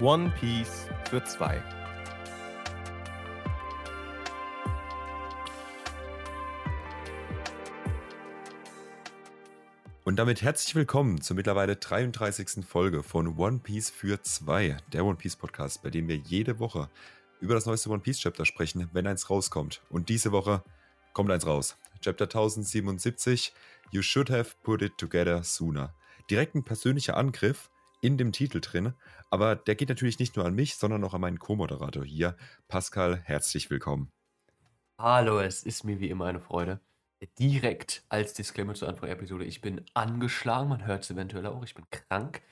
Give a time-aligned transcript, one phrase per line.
[0.00, 1.62] One Piece für zwei.
[10.02, 12.66] Und damit herzlich willkommen zur mittlerweile 33.
[12.66, 16.90] Folge von One Piece für zwei, der One Piece Podcast, bei dem wir jede Woche
[17.40, 19.80] über das neueste One Piece Chapter sprechen, wenn eins rauskommt.
[19.90, 20.64] Und diese Woche
[21.12, 21.76] kommt eins raus.
[22.00, 23.54] Chapter 1077,
[23.92, 25.94] You should have put it together sooner.
[26.28, 27.70] Direkt ein persönlicher Angriff
[28.04, 28.92] in dem Titel drin,
[29.30, 32.36] aber der geht natürlich nicht nur an mich, sondern auch an meinen Co-Moderator hier.
[32.68, 34.12] Pascal, herzlich willkommen.
[34.98, 36.80] Hallo, es ist mir wie immer eine Freude.
[37.38, 41.64] Direkt als Disclaimer zur Anfang der Episode, ich bin angeschlagen, man hört es eventuell auch,
[41.64, 42.42] ich bin krank.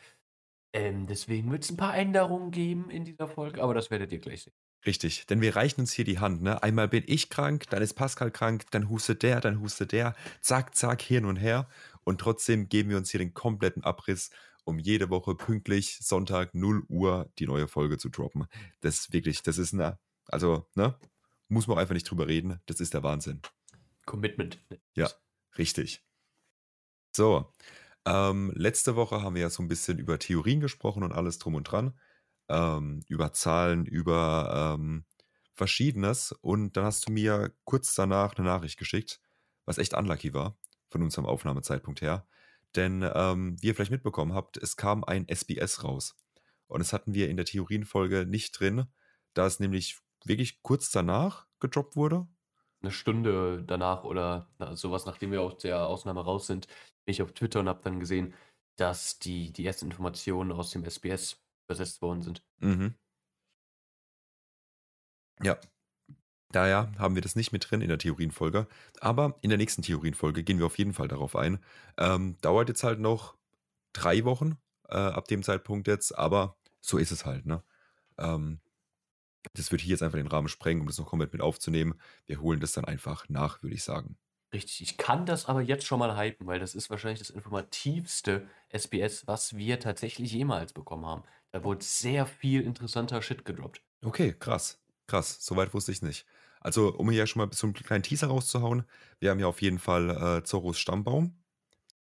[0.73, 4.21] Ähm, deswegen wird es ein paar Änderungen geben in dieser Folge, aber das werdet ihr
[4.21, 4.55] gleich sehen.
[4.87, 6.43] Richtig, denn wir reichen uns hier die Hand.
[6.43, 6.63] Ne?
[6.63, 10.15] Einmal bin ich krank, dann ist Pascal krank, dann hustet der, dann hustet der.
[10.41, 11.69] Zack, zack, hin und her.
[12.05, 14.31] Und trotzdem geben wir uns hier den kompletten Abriss,
[14.65, 18.47] um jede Woche pünktlich Sonntag 0 Uhr die neue Folge zu droppen.
[18.81, 20.99] Das ist wirklich, das ist eine, also, ne?
[21.49, 22.61] Muss man auch einfach nicht drüber reden.
[22.67, 23.43] Das ist der Wahnsinn.
[24.07, 24.59] Commitment.
[24.95, 25.11] Ja,
[25.59, 26.03] richtig.
[27.15, 27.53] So,
[28.05, 31.55] ähm, letzte Woche haben wir ja so ein bisschen über Theorien gesprochen und alles drum
[31.55, 31.99] und dran.
[32.49, 35.05] Ähm, über Zahlen, über ähm,
[35.55, 36.33] Verschiedenes.
[36.33, 39.21] Und dann hast du mir kurz danach eine Nachricht geschickt,
[39.65, 40.57] was echt unlucky war,
[40.91, 42.27] von unserem Aufnahmezeitpunkt her.
[42.77, 46.17] Denn ähm, wie ihr vielleicht mitbekommen habt, es kam ein SBS raus.
[46.67, 48.87] Und das hatten wir in der Theorienfolge nicht drin,
[49.35, 52.27] da es nämlich wirklich kurz danach gedroppt wurde
[52.83, 56.67] eine Stunde danach oder na, sowas, nachdem wir aus der Ausnahme raus sind,
[57.05, 58.35] bin ich auf Twitter und habe dann gesehen,
[58.77, 62.43] dass die, die ersten Informationen aus dem SBS übersetzt worden sind.
[62.59, 62.95] Mhm.
[65.43, 65.59] Ja.
[66.53, 68.67] Daher haben wir das nicht mit drin in der Theorienfolge.
[69.01, 71.59] Aber in der nächsten Theorienfolge gehen wir auf jeden Fall darauf ein.
[71.99, 73.37] Ähm, dauert jetzt halt noch
[73.93, 74.59] drei Wochen
[74.89, 77.63] äh, ab dem Zeitpunkt jetzt, aber so ist es halt, ne?
[78.19, 78.61] Ähm,
[79.55, 81.95] das würde hier jetzt einfach den Rahmen sprengen, um das noch komplett mit aufzunehmen.
[82.27, 84.17] Wir holen das dann einfach nach, würde ich sagen.
[84.53, 88.47] Richtig, ich kann das aber jetzt schon mal hypen, weil das ist wahrscheinlich das informativste
[88.69, 91.25] SBS, was wir tatsächlich jemals bekommen haben.
[91.51, 93.83] Da wurde sehr viel interessanter Shit gedroppt.
[94.05, 94.79] Okay, krass.
[95.07, 96.27] Krass, soweit wusste ich nicht.
[96.63, 98.85] Also, um hier schon mal so einen kleinen Teaser rauszuhauen,
[99.19, 101.43] wir haben ja auf jeden Fall äh, Zorros Stammbaum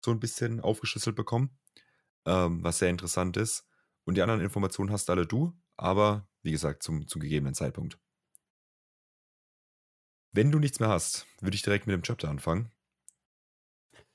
[0.06, 1.58] so ein bisschen aufgeschlüsselt bekommen,
[2.26, 3.68] ähm, was sehr interessant ist.
[4.06, 7.98] Und die anderen Informationen hast alle du, aber wie gesagt, zum, zum gegebenen Zeitpunkt.
[10.34, 12.72] Wenn du nichts mehr hast, würde ich direkt mit dem Chapter anfangen.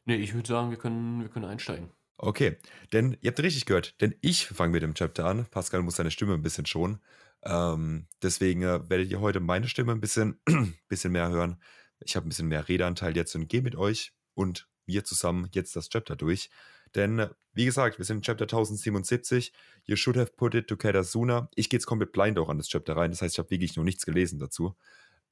[0.05, 1.91] Nee, ich würde sagen, wir können, wir können einsteigen.
[2.17, 2.57] Okay,
[2.93, 5.47] denn ihr habt richtig gehört, denn ich fange mit dem Chapter an.
[5.47, 7.01] Pascal muss seine Stimme ein bisschen schonen.
[7.49, 10.41] Ähm, deswegen äh, werdet ihr heute meine Stimme ein bisschen,
[10.89, 11.61] bisschen mehr hören.
[12.01, 15.75] Ich habe ein bisschen mehr Redeanteil jetzt und gehe mit euch und wir zusammen jetzt
[15.75, 16.51] das Chapter durch.
[16.95, 19.53] Denn, wie gesagt, wir sind in Chapter 1077.
[19.85, 21.49] You should have put it together sooner.
[21.55, 23.11] Ich gehe jetzt komplett blind auch an das Chapter rein.
[23.11, 24.77] Das heißt, ich habe wirklich noch nichts gelesen dazu.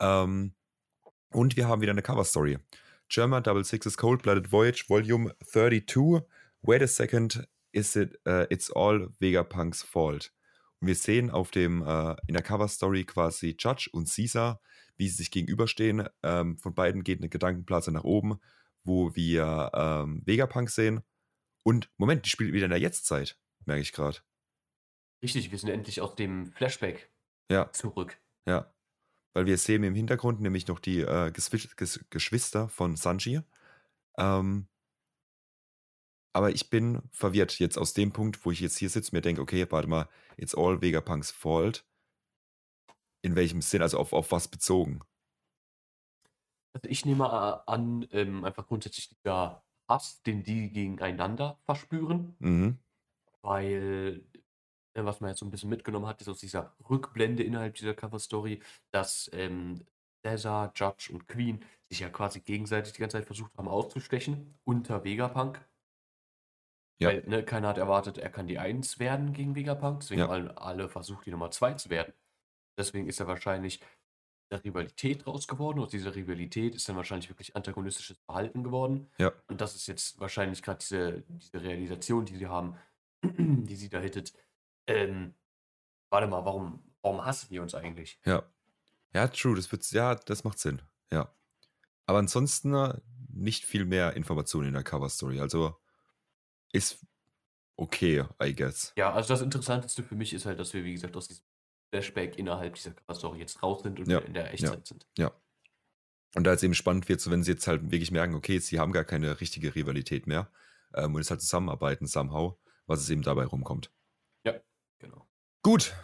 [0.01, 0.55] Ähm,
[1.31, 2.59] und wir haben wieder eine Cover-Story.
[3.09, 6.23] German Double Sixes Cold-Blooded Voyage, Volume 32.
[6.63, 10.33] Wait a second, is it, uh, it's all Vegapunks fault.
[10.81, 14.61] Und wir sehen auf dem, äh, in der Cover-Story quasi Judge und Caesar,
[14.97, 16.09] wie sie sich gegenüberstehen.
[16.23, 18.41] Ähm, von beiden geht eine Gedankenblase nach oben,
[18.85, 21.03] wo wir ähm, Vegapunk sehen
[21.67, 24.19] und Moment, die spielt wieder in der Jetztzeit, merke ich gerade.
[25.21, 27.11] Richtig, wir sind endlich aus dem Flashback
[27.51, 27.73] ja.
[27.73, 28.17] zurück.
[28.47, 28.73] Ja.
[29.35, 33.41] Weil wir sehen im Hintergrund nämlich noch die äh, Geschwister von Sanji.
[34.17, 34.69] Ähm,
[36.37, 39.41] aber ich bin verwirrt jetzt aus dem Punkt, wo ich jetzt hier sitze, mir denke,
[39.41, 41.83] okay, warte mal, it's all Vegapunks fault.
[43.23, 45.01] In welchem Sinn, also auf, auf was bezogen?
[46.75, 52.37] Also ich nehme an, ähm, einfach grundsätzlich dieser Hass, den die gegeneinander verspüren.
[52.39, 52.79] Mhm.
[53.41, 54.23] Weil,
[54.93, 57.95] äh, was man jetzt so ein bisschen mitgenommen hat, ist aus dieser Rückblende innerhalb dieser
[57.95, 58.61] Cover-Story,
[58.91, 59.87] dass ähm,
[60.23, 65.03] Caesar, Judge und Queen sich ja quasi gegenseitig die ganze Zeit versucht haben auszustechen unter
[65.03, 65.67] Vegapunk.
[66.99, 67.09] Ja.
[67.09, 70.01] Weil ne, keiner hat erwartet, er kann die Eins werden gegen Vegapunk.
[70.01, 70.29] Deswegen ja.
[70.29, 72.15] haben alle versucht, die Nummer zwei zu werden.
[72.79, 73.81] Deswegen ist er wahrscheinlich
[74.51, 75.81] der Rivalität raus geworden.
[75.81, 79.11] Aus dieser Rivalität ist dann wahrscheinlich wirklich antagonistisches Verhalten geworden.
[79.19, 79.33] Ja.
[79.49, 82.77] Und das ist jetzt wahrscheinlich gerade diese, diese Realisation, die sie haben,
[83.23, 84.33] die sie da hittet.
[84.87, 85.35] Ähm,
[86.11, 88.21] warte mal, warum, warum hassen die uns eigentlich?
[88.25, 88.45] Ja.
[89.13, 90.83] Ja, true, das wird, ja, das macht Sinn.
[91.11, 91.35] Ja.
[92.07, 93.01] Aber ansonsten äh,
[93.33, 95.41] nicht viel mehr Informationen in der Cover-Story.
[95.41, 95.77] Also
[96.73, 97.05] ist
[97.77, 98.93] okay, I guess.
[98.97, 101.45] Ja, also das Interessanteste für mich ist halt, dass wir, wie gesagt, aus diesem
[101.91, 105.07] Flashback innerhalb dieser Story jetzt raus sind und ja, in der Echtzeit ja, sind.
[105.19, 105.33] Ja.
[106.35, 108.79] Und da es eben spannend wird, so wenn sie jetzt halt wirklich merken, okay, sie
[108.79, 110.51] haben gar keine richtige Rivalität mehr
[110.95, 113.91] ähm, und es halt zusammenarbeiten somehow, was es eben dabei rumkommt.
[114.45, 114.55] Ja,
[114.99, 115.27] genau.
[115.63, 115.95] Gut,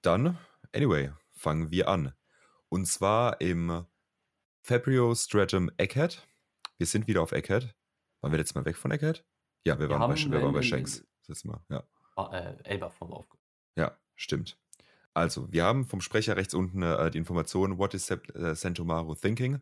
[0.00, 0.38] dann,
[0.72, 2.14] anyway, fangen wir an.
[2.68, 3.86] Und zwar im
[4.62, 6.26] Fabrio Stratum Egghead.
[6.78, 7.74] Wir sind wieder auf Egghead.
[8.20, 9.24] Waren wir letztes Mal weg von Egghead?
[9.64, 11.04] Ja, wir, Wir waren, bei, wir waren bei Shanks.
[11.26, 11.82] Letztes Mal, ja.
[12.16, 13.44] Äh, Elberform aufgehört.
[13.76, 14.58] Ja, stimmt.
[15.14, 19.60] Also, wir haben vom Sprecher rechts unten äh, die Information, what is äh, Sentomaru thinking?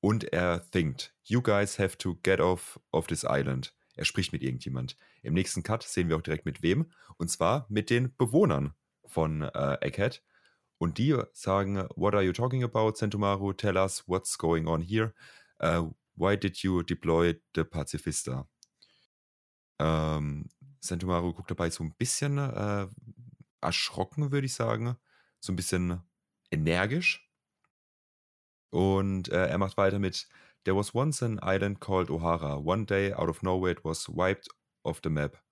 [0.00, 3.74] Und er thinkt, you guys have to get off of this island.
[3.94, 4.96] Er spricht mit irgendjemand.
[5.22, 6.90] Im nächsten Cut sehen wir auch direkt mit wem.
[7.16, 8.74] Und zwar mit den Bewohnern
[9.06, 10.22] von äh, Egghead.
[10.78, 13.52] Und die sagen, what are you talking about, Sentomaru?
[13.52, 15.14] Tell us what's going on here.
[15.62, 18.46] Uh, why did you deploy the Pazifista?
[19.82, 20.48] Ähm,
[20.80, 22.86] Sentomaru guckt dabei so ein bisschen äh,
[23.60, 24.96] erschrocken, würde ich sagen.
[25.40, 26.00] So ein bisschen
[26.50, 27.28] energisch.
[28.70, 30.28] Und äh, er macht weiter mit:
[30.64, 32.64] There was once an island called O'Hara.
[32.64, 34.48] One day, out of nowhere, it was wiped
[34.84, 35.42] off the map.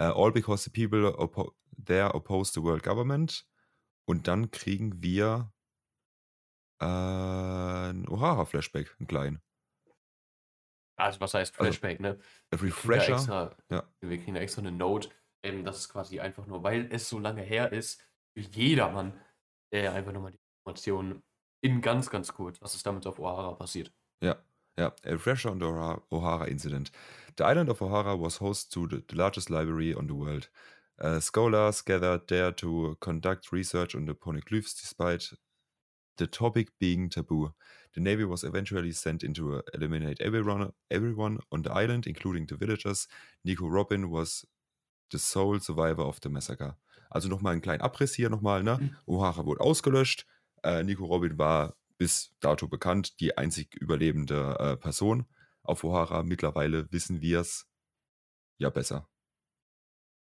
[0.00, 3.46] Uh, all because the people oppo there opposed the world government.
[4.06, 5.52] Und dann kriegen wir
[6.80, 9.43] äh, ein O'Hara-Flashback, ein kleinen.
[10.96, 12.18] Also, was heißt Also, Flashback, ne?
[12.50, 13.14] Ein Wir Refresher.
[13.14, 13.82] extra, Ja.
[14.00, 15.08] wir kriegen da extra eine Note.
[15.42, 18.00] Ähm, das ist quasi einfach nur, weil es so lange her ist,
[18.36, 19.12] für jedermann
[19.72, 21.22] äh, einfach nochmal die Informationen
[21.62, 23.92] in ganz, ganz kurz, was ist damit auf O'Hara passiert.
[24.22, 24.36] Ja,
[24.78, 24.88] ja.
[25.04, 26.92] A refresher on the O'Hara O'Hara incident.
[27.38, 30.50] The island of O'Hara was host to the, the largest library on the world.
[31.00, 35.36] Uh, scholars gathered there to conduct research on the poneglyphs despite
[36.16, 37.52] the topic being taboo.
[37.94, 42.56] The navy was eventually sent in to eliminate everyone, everyone on the island, including the
[42.56, 43.08] villagers.
[43.44, 44.44] Nico Robin was
[45.10, 46.76] the sole survivor of the massacre.
[47.10, 48.78] Also nochmal einen kleinen Abriss hier nochmal, ne?
[48.78, 48.96] Mhm.
[49.06, 50.26] O'Hara wurde ausgelöscht.
[50.64, 55.26] Äh, Nico Robin war bis dato bekannt, die einzig überlebende äh, Person
[55.62, 56.24] auf O'Hara.
[56.24, 57.68] Mittlerweile wissen wir es
[58.58, 59.08] ja besser.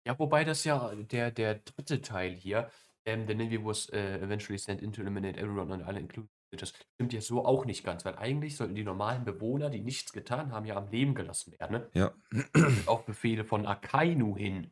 [0.06, 2.70] Ja, wobei das ja der, der dritte Teil hier,
[3.04, 6.30] ähm, the Navy was äh, eventually sent in to eliminate everyone on the island, including
[6.50, 10.12] villagers, stimmt ja so auch nicht ganz, weil eigentlich sollten die normalen Bewohner, die nichts
[10.12, 11.72] getan haben, ja am Leben gelassen werden.
[11.72, 11.90] Ne?
[11.94, 12.12] Ja,
[12.86, 14.70] Auf Befehle von Akainu hin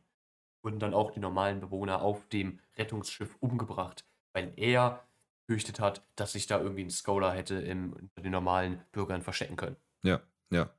[0.61, 5.05] wurden dann auch die normalen Bewohner auf dem Rettungsschiff umgebracht, weil er
[5.47, 9.55] fürchtet hat, dass sich da irgendwie ein Scholar hätte im, unter den normalen Bürgern verstecken
[9.55, 9.77] können.
[10.03, 10.21] ja,
[10.51, 10.69] ja.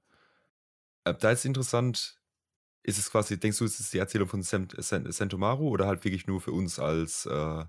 [1.04, 2.19] Äh, da ist interessant,
[2.82, 6.40] ist es quasi, denkst du, ist es die Erzählung von Sentomaru oder halt wirklich nur
[6.40, 7.64] für uns als, äh,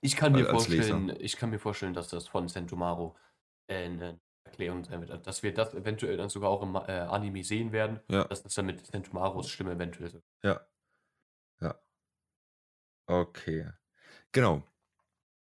[0.00, 0.96] Ich kann mir Als- Leser.
[0.96, 3.14] vorstellen, ich kann mir vorstellen, dass das von Sentomaru
[3.68, 7.42] äh, eine Erklärung sein wird, dass wir das eventuell dann sogar auch im äh, Anime
[7.44, 10.22] sehen werden, ja, dass das dann mit Sentomarus Stimme eventuell so.
[10.42, 10.68] ja,
[11.60, 11.80] ja.
[13.08, 13.66] Okay.
[14.32, 14.64] Genau.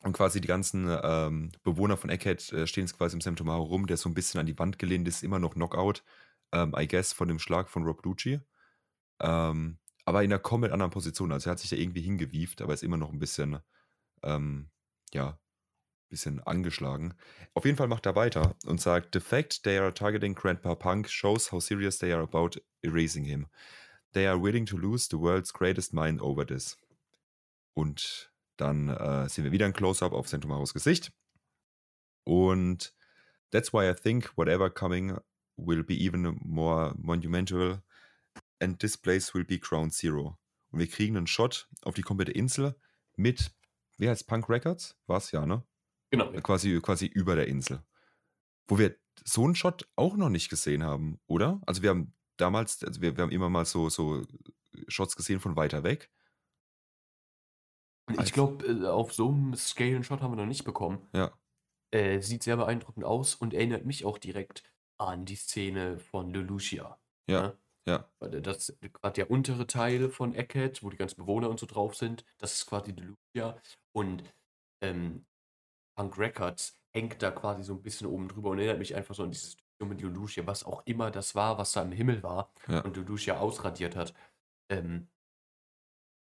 [0.03, 3.87] Und quasi die ganzen ähm, Bewohner von Egghead äh, stehen jetzt quasi im Sentomaru rum,
[3.87, 6.05] der so ein bisschen an die Wand gelehnt ist, immer noch Knockout,
[6.53, 8.41] ähm, I guess, von dem Schlag von Rob Lucci.
[9.21, 11.33] Ähm, aber in einer komplett anderen Position.
[11.33, 13.59] Also er hat sich da irgendwie hingewieft, aber ist immer noch ein bisschen,
[14.23, 14.71] ähm,
[15.13, 15.39] ja,
[16.09, 17.15] bisschen angeschlagen.
[17.55, 21.09] Auf jeden Fall macht er weiter und sagt, The fact they are targeting Grandpa Punk
[21.09, 23.49] shows how serious they are about erasing him.
[24.13, 26.79] They are willing to lose the world's greatest mind over this.
[27.75, 31.13] Und dann äh, sehen wir wieder ein Close-up auf Sentomaros Gesicht.
[32.25, 32.95] Und
[33.51, 35.19] that's why I think whatever coming
[35.59, 37.83] will be even more monumental
[38.61, 40.39] and this place will be Ground Zero.
[40.71, 42.75] Und wir kriegen einen Shot auf die komplette Insel
[43.17, 43.55] mit,
[43.97, 44.97] wie heißt Punk Records?
[45.07, 45.65] War es ja, ne?
[46.11, 46.31] Genau.
[46.41, 47.83] Quasi, quasi über der Insel.
[48.67, 51.61] Wo wir so einen Shot auch noch nicht gesehen haben, oder?
[51.67, 54.23] Also wir haben damals, also wir, wir haben immer mal so, so
[54.87, 56.11] Shots gesehen von weiter weg.
[58.23, 61.07] Ich glaube, äh, auf so einem Scale-Shot haben wir noch nicht bekommen.
[61.13, 61.33] Ja,
[61.91, 64.63] Äh, sieht sehr beeindruckend aus und erinnert mich auch direkt
[64.99, 66.99] an die Szene von Lelouchia.
[67.29, 67.57] ja, ne?
[67.87, 71.67] ja, Weil Das gerade der untere Teil von Eckhead, wo die ganzen Bewohner und so
[71.67, 73.61] drauf sind, das ist quasi Delusia.
[73.93, 74.23] Und
[74.83, 75.25] ähm,
[75.97, 79.23] Punk Records hängt da quasi so ein bisschen oben drüber und erinnert mich einfach so
[79.23, 82.53] an diese Situation mit Lelouchia, was auch immer das war, was da im Himmel war
[82.69, 82.81] ja.
[82.81, 84.15] und Lelouchia ausradiert hat.
[84.71, 85.09] Ähm,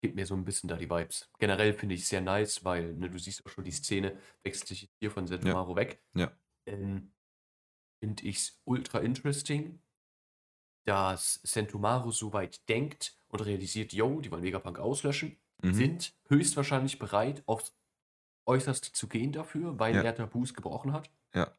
[0.03, 1.29] gibt mir so ein bisschen da die Vibes.
[1.39, 4.69] Generell finde ich es sehr nice, weil ne, du siehst auch schon die Szene, wechselt
[4.69, 6.01] sich hier von Sentomaro weg.
[6.15, 6.31] Ja.
[6.67, 7.13] Ähm,
[8.07, 9.81] finde ich es ultra interesting,
[10.85, 15.75] dass Sentomaru so weit denkt und realisiert, yo, die wollen Vegapunk auslöschen, Mhm.
[15.75, 17.75] sind höchstwahrscheinlich bereit, aufs
[18.47, 20.03] Äußerste zu gehen dafür, weil Ja.
[20.03, 21.11] er Tabus gebrochen hat.
[21.35, 21.51] Ja.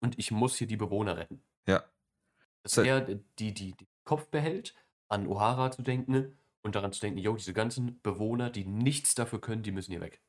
[0.00, 1.42] Und ich muss hier die Bewohner retten.
[1.66, 1.82] Ja.
[2.62, 4.74] Dass Se- er die, die, die Kopf behält,
[5.08, 9.40] an O'Hara zu denken und daran zu denken, yo, diese ganzen Bewohner, die nichts dafür
[9.40, 10.20] können, die müssen hier weg.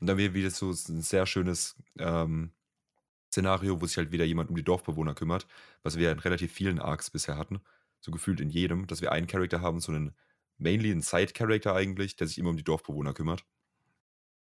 [0.00, 2.52] Und dann wäre wieder so ein sehr schönes ähm,
[3.30, 5.46] Szenario, wo sich halt wieder jemand um die Dorfbewohner kümmert,
[5.82, 7.60] was wir in relativ vielen Arcs bisher hatten.
[8.00, 10.14] So gefühlt in jedem, dass wir einen Charakter haben, so einen
[10.56, 13.44] mainly ein Side-Character eigentlich, der sich immer um die Dorfbewohner kümmert.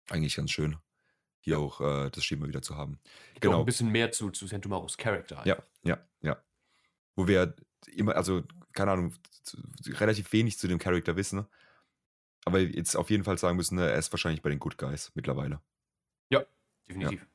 [0.09, 0.77] Eigentlich ganz schön,
[1.39, 2.99] hier auch äh, das Schema wieder zu haben.
[3.35, 3.59] Auch Genau.
[3.59, 5.41] ein bisschen mehr zu, zu Sentomaros Charakter.
[5.45, 6.41] Ja, ja, ja.
[7.15, 7.55] Wo wir
[7.95, 9.13] immer, also, keine Ahnung,
[9.43, 11.45] zu, relativ wenig zu dem Charakter wissen.
[12.45, 15.61] Aber jetzt auf jeden Fall sagen müssen, er ist wahrscheinlich bei den Good Guys mittlerweile.
[16.87, 17.25] definitiv.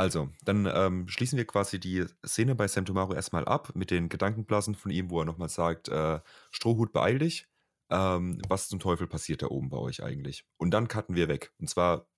[0.00, 4.08] Also, dann ähm, schließen wir quasi die Szene bei Sam Tomaro erstmal ab mit den
[4.08, 7.48] Gedankenblasen von ihm, wo er nochmal sagt, äh, Strohhut, beeil dich.
[7.90, 10.46] Ähm, was zum Teufel passiert da oben bei euch eigentlich?
[10.56, 11.52] Und dann cutten wir weg.
[11.58, 12.08] Und zwar,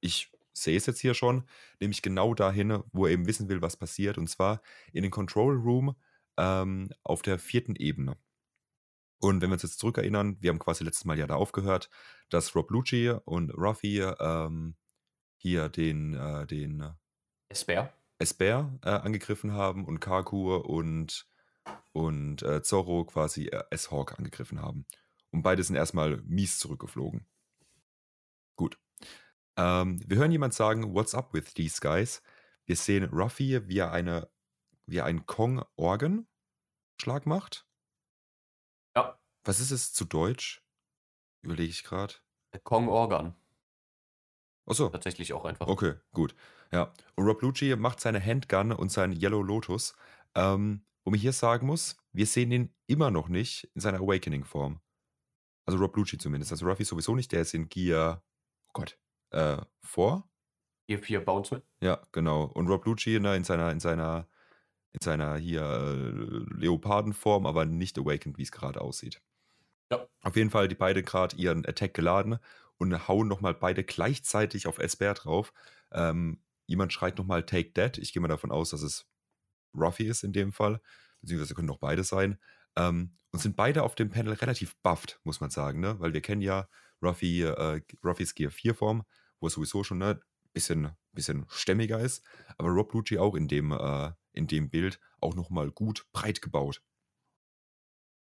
[0.00, 1.44] ich sehe es jetzt hier schon,
[1.80, 4.16] nämlich genau dahin, wo er eben wissen will, was passiert.
[4.16, 4.62] Und zwar
[4.94, 5.94] in den Control Room
[6.38, 8.16] ähm, auf der vierten Ebene.
[9.20, 11.90] Und wenn wir uns jetzt zurückerinnern, wir haben quasi letztes Mal ja da aufgehört,
[12.30, 14.76] dass Rob Lucci und Ruffy ähm,
[15.36, 16.96] hier den, äh, den
[17.52, 17.92] Esper.
[18.18, 21.28] Esper äh, angegriffen haben und Kaku und,
[21.92, 24.86] und äh, Zorro quasi äh, S-Hawk angegriffen haben.
[25.30, 27.26] Und beide sind erstmal mies zurückgeflogen.
[28.56, 28.78] Gut.
[29.56, 32.22] Ähm, wir hören jemand sagen, what's up with these guys?
[32.64, 34.30] Wir sehen Ruffy, wie er, eine,
[34.86, 37.66] wie er einen Kong-Organ-Schlag macht.
[38.96, 40.64] Ja, Was ist es zu Deutsch?
[41.42, 42.14] Überlege ich gerade.
[42.64, 43.34] Kong Organ.
[44.64, 45.66] Achso, Tatsächlich auch einfach.
[45.66, 46.36] Okay, gut.
[46.72, 46.92] Ja.
[47.16, 49.94] Und Rob Lucci macht seine Handgun und seinen Yellow Lotus.
[50.34, 54.80] Ähm, wo man hier sagen muss, wir sehen ihn immer noch nicht in seiner Awakening-Form.
[55.66, 56.52] Also Rob Lucci zumindest.
[56.52, 58.22] Also Ruffy sowieso nicht, der ist in Gear,
[58.68, 58.98] oh Gott,
[59.30, 60.24] äh, 4?
[60.88, 61.62] Hier vier Bounceman.
[61.80, 62.44] Ja, genau.
[62.44, 64.28] Und Rob Lucci ne, in seiner, in seiner,
[64.92, 69.22] in seiner hier äh, Leopardenform, aber nicht awakened, wie es gerade aussieht.
[69.90, 70.06] Ja.
[70.22, 72.38] Auf jeden Fall die beide gerade ihren Attack geladen
[72.78, 75.52] und hauen nochmal beide gleichzeitig auf Esper drauf.
[75.92, 76.40] Ähm,
[76.72, 77.98] jemand schreit nochmal Take That.
[77.98, 79.06] Ich gehe mal davon aus, dass es
[79.74, 80.80] Ruffy ist in dem Fall.
[81.20, 82.38] Beziehungsweise können auch beide sein.
[82.76, 85.98] Ähm, und sind beide auf dem Panel relativ bufft, muss man sagen, ne?
[86.00, 86.68] Weil wir kennen ja
[87.02, 89.04] Ruffy, äh, Ruffys Gear 4 Form,
[89.40, 90.20] wo es sowieso schon ne,
[90.52, 92.22] bisschen, bisschen stämmiger ist.
[92.58, 96.82] Aber Rob Lucci auch in dem, äh, in dem Bild auch nochmal gut breit gebaut.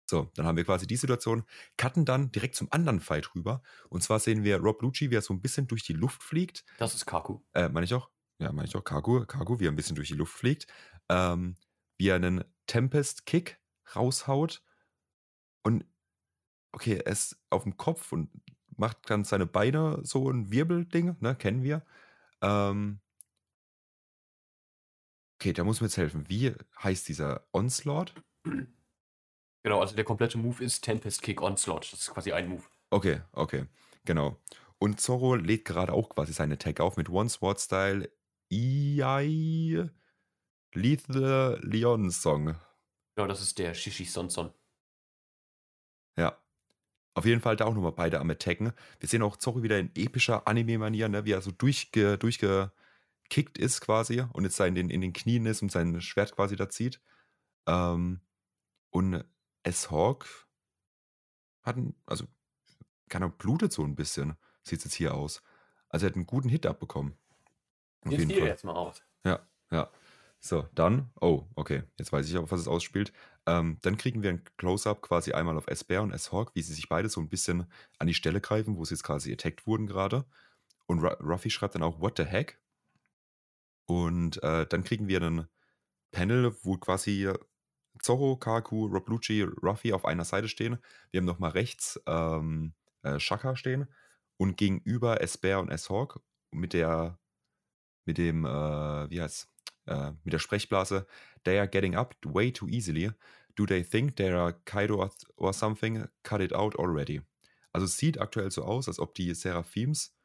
[0.10, 1.44] So, dann haben wir quasi die Situation,
[1.78, 3.64] cutten dann direkt zum anderen Fight rüber.
[3.90, 6.66] Und zwar sehen wir Rob Lucci, wie er so ein bisschen durch die Luft fliegt.
[6.78, 7.40] Das ist Kaku.
[7.54, 8.10] Äh, meine ich auch?
[8.42, 8.84] Ja, meine ich auch.
[8.84, 10.66] Kagu, Kagu, wie er ein bisschen durch die Luft fliegt.
[11.10, 11.56] Ähm,
[11.98, 13.60] wie er einen Tempest-Kick
[13.96, 14.64] raushaut.
[15.64, 15.86] Und
[16.72, 18.32] okay, er ist auf dem Kopf und
[18.76, 21.86] macht dann seine Beine so ein Wirbelding, ne, kennen wir.
[22.42, 23.00] Ähm,
[25.40, 26.28] okay, da muss mir jetzt helfen.
[26.28, 28.16] Wie heißt dieser Onslaught?
[29.64, 31.94] Genau, also der komplette Move ist Tempest Kick Onslaught.
[31.94, 32.64] Das ist quasi ein Move.
[32.90, 33.68] Okay, okay,
[34.04, 34.42] genau.
[34.80, 38.10] Und Zorro lädt gerade auch quasi seine Tag auf mit One Sword Style
[38.52, 39.90] EI
[40.74, 42.56] Lethal Leon Song.
[43.16, 44.54] Genau, das ist der Shishi Sonson.
[46.18, 46.38] Ja.
[47.14, 48.74] Auf jeden Fall da auch nochmal beide am Attacken.
[49.00, 53.82] Wir sehen auch Zorro wieder in epischer Anime-Manier, ne, wie er so durchge, durchgekickt ist
[53.82, 57.02] quasi und jetzt in den, in den Knien ist und sein Schwert quasi da zieht.
[57.68, 58.22] Ähm,
[58.90, 59.26] und
[59.64, 60.26] S-Hawk
[61.64, 62.26] hat, einen, also,
[63.10, 65.42] keine Ahnung, blutet so ein bisschen, sieht es jetzt hier aus.
[65.90, 67.18] Also er hat einen guten Hit abbekommen.
[68.06, 68.48] Auf jeden Fall.
[68.48, 69.04] jetzt mal aus.
[69.24, 69.40] Ja,
[69.72, 69.90] ja.
[70.40, 73.14] So, dann, oh, okay, jetzt weiß ich auch, was es ausspielt.
[73.46, 76.90] Ähm, dann kriegen wir ein Close-Up quasi einmal auf S-Bear und S-Hawk, wie sie sich
[76.90, 77.68] beide so ein bisschen
[78.00, 80.26] an die Stelle greifen, wo sie jetzt quasi attacked wurden gerade.
[80.88, 82.60] Und Ru Ruffy schreibt dann auch, what the heck?
[83.86, 85.48] Und äh, dann kriegen wir ein
[86.12, 87.32] Panel, wo quasi
[88.00, 90.80] Zorro, Kaku, Rob Lucci, Ruffy auf einer Seite stehen.
[91.12, 93.88] Wir haben nochmal rechts ähm, äh, Shaka stehen
[94.38, 97.20] und gegenüber S-Bear und S-Hawk mit der,
[98.06, 99.48] mit dem, äh, wie heißt
[99.88, 101.08] äh, mit der Sprechblase,
[101.44, 103.12] they are getting up way too easily.
[103.56, 106.08] Do they think they are Kaido or, something?
[106.24, 107.22] Cut it out already.
[107.74, 110.16] Also es sieht aktuell so aus, als ob die Seraphims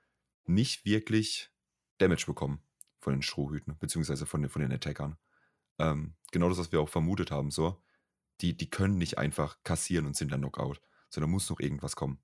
[0.44, 1.50] nicht wirklich
[1.98, 2.62] Damage bekommen
[3.00, 5.16] von den Strohhüten, beziehungsweise von den, von den Attackern.
[5.78, 7.82] Ähm, genau das, was wir auch vermutet haben, so.
[8.42, 12.20] Die, die können nicht einfach kassieren und sind dann Knockout, sondern muss noch irgendwas kommen.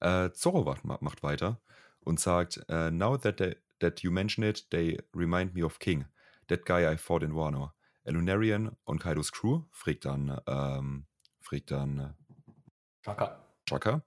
[0.00, 0.64] Äh, Zorro
[1.00, 1.60] macht weiter
[2.06, 6.06] und sagt, uh, now that, they, that you mention it, they remind me of King,
[6.48, 7.72] that guy I fought in Wano.
[8.06, 11.06] A Lunarian on Kaidos Crew, fragt dann, ähm,
[11.40, 12.52] fragt dann äh,
[13.04, 13.40] Chaka.
[13.68, 14.02] Chaka.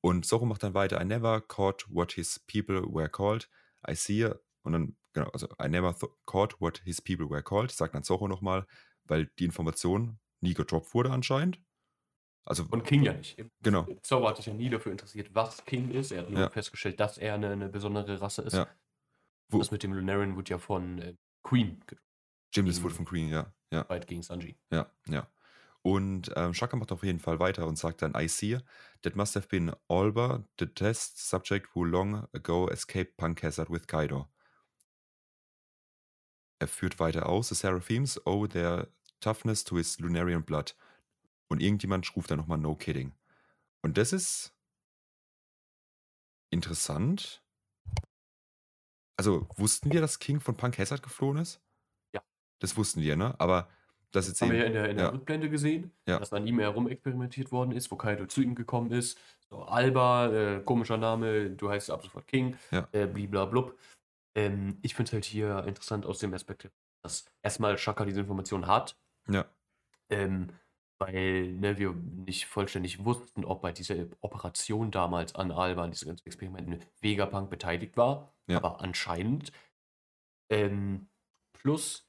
[0.00, 3.48] Und Zorro macht dann weiter, I never caught what his people were called.
[3.86, 4.24] I see,
[4.62, 5.92] und dann, genau, also I never
[6.26, 8.64] caught what his people were called, sagt dann Zorro nochmal,
[9.04, 11.60] weil die Information nie gedroppt wurde anscheinend.
[12.44, 13.36] Also, Und King ja nicht.
[13.62, 13.86] Genau.
[14.02, 16.10] Zauber hat sich ja nie dafür interessiert, was King ist.
[16.10, 16.50] Er hat nur Ja.
[16.50, 18.54] festgestellt, dass er eine, eine besondere Rasse ist.
[18.54, 18.66] Ja.
[19.48, 21.82] Wo- Das mit dem Lunarian wird ja von äh, Queen
[22.52, 23.52] gegen- wurde von Queen, ja.
[23.72, 24.56] Ja, gegen Sanji.
[24.72, 25.28] ja, ja.
[25.82, 28.58] Und ähm, Shaka macht auf jeden Fall weiter und sagt dann, I see,
[29.02, 33.86] that must have been Alba, the test subject who long ago escaped Punk Hazard with
[33.86, 34.28] Kaido.
[36.58, 38.88] Er führt weiter aus, the Seraphims owe their
[39.20, 40.74] toughness to his Lunarian blood.
[41.50, 43.12] Und irgendjemand ruft dann nochmal No Kidding.
[43.82, 44.54] Und das ist
[46.50, 47.42] interessant.
[49.18, 51.60] Also wussten wir, dass King von Punk Hazard geflohen ist?
[52.14, 52.22] Ja.
[52.60, 53.34] Das wussten wir, ne?
[53.38, 53.68] Aber
[54.12, 54.74] das jetzt Haben wir ja eben.
[54.74, 55.10] in der, in der Ja.
[55.12, 56.18] Rückblende gesehen, Ja.
[56.18, 59.18] dass an ihm herum experimentiert worden ist, wo Kaido zu ihm gekommen ist.
[59.48, 62.88] So, Alba, äh, komischer Name, du heißt ab sofort King, Ja.
[62.92, 63.78] äh, bliblablub.
[64.36, 66.70] Ähm, ich finde es halt hier interessant aus dem Aspekt,
[67.02, 68.96] dass erstmal Shaka diese Information hat,
[69.28, 69.44] Ja.
[70.08, 70.48] ähm,
[71.00, 76.08] weil ne, wir nicht vollständig wussten, ob bei dieser Operation damals an Alba, an diesen
[76.08, 78.32] ganzen Experimenten, Vegapunk beteiligt war.
[78.46, 78.58] Ja.
[78.58, 79.50] Aber anscheinend.
[80.52, 81.08] Ähm,
[81.54, 82.06] plus,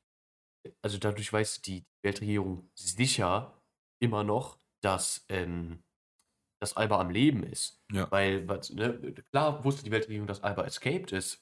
[0.81, 3.57] also dadurch weiß die Weltregierung sicher
[4.01, 5.83] immer noch, dass, ähm,
[6.59, 7.81] dass Alba am Leben ist.
[7.93, 8.11] Ja.
[8.11, 11.41] Weil, was, ne, klar wusste die Weltregierung, dass Alba escaped ist.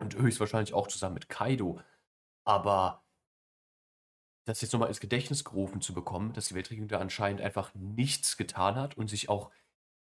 [0.00, 1.80] Und höchstwahrscheinlich auch zusammen mit Kaido.
[2.46, 3.04] Aber
[4.48, 8.36] das jetzt nochmal ins Gedächtnis gerufen zu bekommen, dass die Weltregierung da anscheinend einfach nichts
[8.36, 9.50] getan hat und sich auch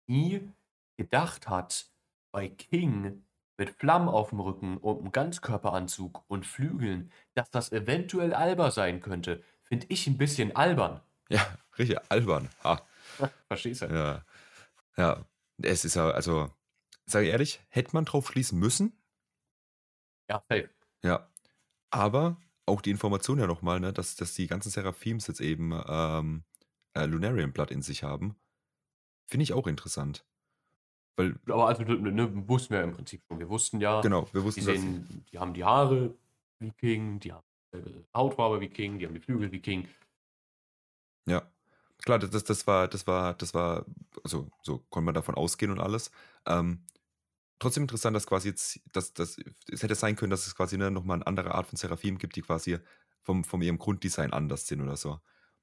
[0.06, 0.48] nie
[0.96, 1.86] gedacht hat,
[2.30, 3.24] bei King
[3.58, 9.00] mit Flammen auf dem Rücken und einem Ganzkörperanzug und Flügeln, dass das eventuell Alba sein
[9.00, 11.00] könnte, finde ich ein bisschen albern.
[11.28, 11.44] Ja,
[11.78, 12.48] richtig albern.
[12.62, 12.86] Ha.
[13.48, 13.86] Verstehst du?
[13.86, 14.24] Ja.
[14.96, 15.24] Ja.
[15.62, 16.50] Es ist ja, also,
[17.06, 18.92] sage ich ehrlich, hätte man drauf schließen müssen.
[20.28, 20.70] Ja, safe.
[21.02, 21.28] Ja.
[21.90, 22.36] Aber
[22.66, 26.44] auch die Information ja nochmal, ne, dass, dass die ganzen Seraphims jetzt eben ähm,
[26.94, 28.36] äh, Lunarian Blood in sich haben,
[29.26, 30.26] finde ich auch interessant.
[31.16, 33.38] Weil, Aber also, ne, ne, wussten wir im Prinzip schon.
[33.38, 34.76] Wir wussten ja, genau, wir die, wussten, dass.
[34.76, 36.14] sehen, die haben die Haare
[36.58, 39.88] wie King, die haben dieselbe Hautfarbe wie King, die haben die Flügel wie King.
[41.26, 41.42] Ja.
[42.04, 43.86] Klar, das, das, das war, das war, das war,
[44.22, 46.10] also so konnte man davon ausgehen und alles.
[46.46, 46.84] Ähm,
[47.58, 49.36] trotzdem interessant, dass quasi jetzt, dass, dass,
[49.70, 52.36] es hätte sein können, dass es quasi ne, nochmal eine andere Art von Seraphim gibt,
[52.36, 52.78] die quasi
[53.22, 55.20] vom, vom ihrem Grunddesign anders sind oder so.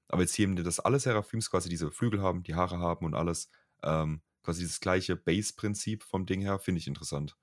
[0.08, 3.50] Aber jetzt hier dass alle Seraphims quasi diese Flügel haben, die Haare haben und alles,
[3.84, 7.38] ähm, quasi dieses gleiche Base-Prinzip vom Ding her, finde ich interessant.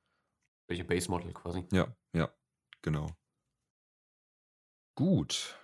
[0.68, 1.66] Welche Base Model quasi.
[1.72, 2.32] Ja, ja,
[2.82, 3.16] genau.
[4.94, 5.58] Gut,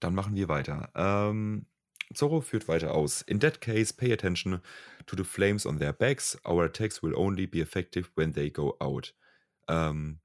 [0.00, 0.90] dann machen wir weiter.
[0.94, 1.66] Ähm,
[2.16, 3.22] Zorro führt weiter aus.
[3.22, 4.60] In that case, pay attention
[5.06, 6.38] to the flames on their backs.
[6.46, 9.14] Our attacks will only be effective when they go out.
[9.68, 10.20] Ähm,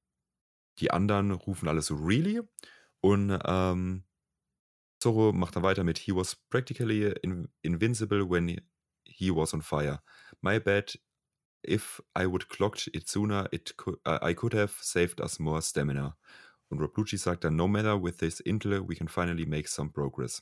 [0.80, 2.41] die anderen rufen alle so really
[3.01, 4.04] und ähm,
[5.01, 8.62] Zorro macht dann weiter mit He was practically in invincible when
[9.04, 10.01] he, was on fire.
[10.41, 10.97] My bad.
[11.63, 15.62] If I would clocked it sooner, it could, uh, I could have saved us more
[15.62, 16.17] stamina.
[16.69, 19.91] Und Rob Lucci sagt dann, no matter with this intel, we can finally make some
[19.91, 20.41] progress.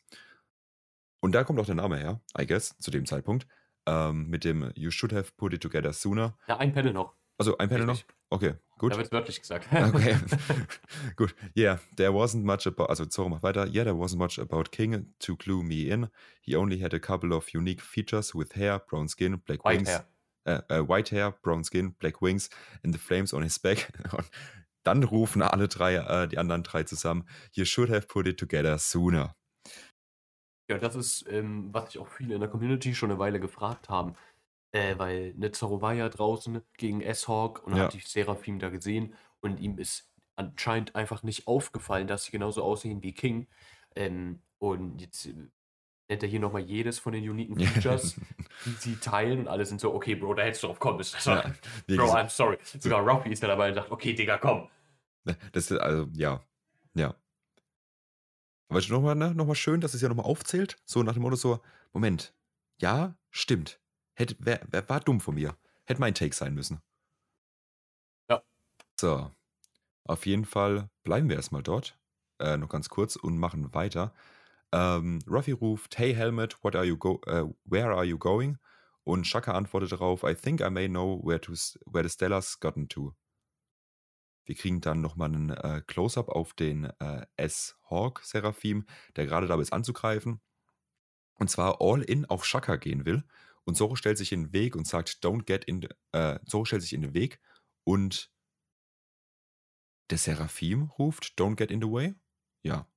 [1.20, 3.48] Und da kommt auch der Name her, I guess, zu dem Zeitpunkt.
[3.86, 6.38] Ähm, mit dem You should have put it together sooner.
[6.48, 7.16] Ja, ein Panel noch.
[7.38, 7.96] Also ein Panel noch?
[7.96, 8.16] Richtig.
[8.32, 8.92] Okay, gut.
[8.92, 9.68] Da wird es wörtlich gesagt.
[9.72, 10.18] Okay,
[11.16, 11.34] gut.
[11.56, 13.66] Yeah, there wasn't much about, also Zorro macht weiter.
[13.66, 16.10] Yeah, there wasn't much about King to clue me in.
[16.42, 19.90] He only had a couple of unique features with hair, brown skin, black White wings.
[19.90, 20.06] Hair.
[20.46, 22.50] Äh, äh, white hair, brown skin, black wings
[22.84, 23.90] and the flames on his back.
[24.12, 24.30] Und
[24.84, 27.28] dann rufen alle drei, äh, die anderen drei zusammen.
[27.54, 29.36] You should have put it together sooner.
[30.70, 33.90] Ja, das ist, ähm, was sich auch viele in der Community schon eine Weile gefragt
[33.90, 34.14] haben.
[34.72, 37.86] Äh, weil ne, Zorro war ja draußen gegen S-Hawk und Ja.
[37.86, 42.64] hat die Seraphim da gesehen und ihm ist anscheinend einfach nicht aufgefallen, dass sie genauso
[42.64, 43.48] aussehen wie King.
[43.96, 45.34] Ähm, und jetzt äh,
[46.08, 48.16] nennt er hier nochmal jedes von den uniken Features,
[48.66, 51.18] die sie teilen und alle sind so, okay, Bro, da hättest du drauf kommen müssen.
[51.26, 51.52] Ja,
[51.88, 52.60] Bro, I'm sorry.
[52.64, 54.70] Sogar Ruffy ist da dabei und sagt, okay, Digga, komm.
[55.52, 56.42] Das ist, also, ja.
[56.94, 57.16] Ja.
[58.70, 60.78] Aber nochmal, ne, noch schön, dass es ja nochmal aufzählt.
[60.86, 61.60] So nach dem Motto so,
[61.92, 62.34] Moment,
[62.80, 63.80] ja, stimmt.
[64.14, 65.58] Hätte, wer, wer war dumm von mir?
[65.86, 66.82] Hätte mein Take sein müssen.
[68.30, 68.44] Ja.
[69.00, 69.32] So.
[70.06, 71.98] Auf jeden Fall bleiben wir erstmal dort.
[72.40, 74.14] Äh, noch ganz kurz und machen weiter.
[74.72, 78.58] Ähm, Ruffy ruft, Hey Helmet, what are you go äh, where are you going?
[79.04, 81.54] Und Shaka antwortet darauf, I think I may know where, to,
[81.86, 83.16] where the Stellar's gotten to.
[84.50, 89.62] Wir kriegen dann nochmal einen äh, Close-Up auf den äh, S-Hawk Seraphim, der gerade dabei
[89.62, 90.42] ist anzugreifen.
[91.36, 93.24] Und zwar all in auf Shaka gehen will.
[93.66, 96.82] Und Zoro stellt sich in den Weg und sagt, don't get in, äh, Zoro stellt
[96.82, 97.40] sich in den Weg
[97.84, 98.32] und
[100.10, 102.16] der Seraphim ruft, don't get in the way?
[102.64, 102.88] Ja.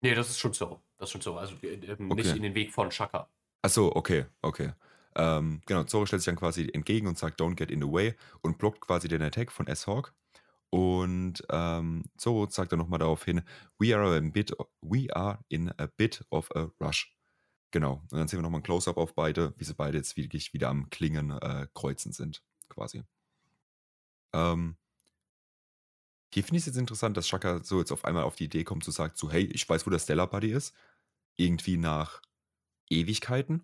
[0.00, 0.80] Nee, das ist schon so.
[0.96, 1.36] Das ist schon so.
[1.36, 2.36] Also äh, ähm, nicht Okay.
[2.38, 3.28] in den Weg von Shaka.
[3.60, 4.72] Achso, okay, okay.
[5.16, 8.14] Ähm, genau, Zoro stellt sich dann quasi entgegen und sagt, don't get in the way
[8.40, 10.14] und blockt quasi den Attack von S-Hawk.
[10.70, 13.42] Und ähm, Zoro sagt dann nochmal darauf hin,
[13.78, 17.14] we are, a bit, we are in a bit of a rush.
[17.70, 18.02] Genau.
[18.10, 20.68] Und dann sehen wir nochmal ein Close-Up auf beide, wie sie beide jetzt wirklich wieder
[20.68, 23.02] am Klingen äh, kreuzen sind, quasi.
[24.34, 24.76] Ähm,
[26.32, 28.64] hier finde ich es jetzt interessant, dass Shaka so jetzt auf einmal auf die Idee
[28.64, 30.74] kommt, zu sagen, so, hey, ich weiß, wo der Stellar Buddy ist.
[31.36, 32.20] Irgendwie nach
[32.90, 33.62] Ewigkeiten.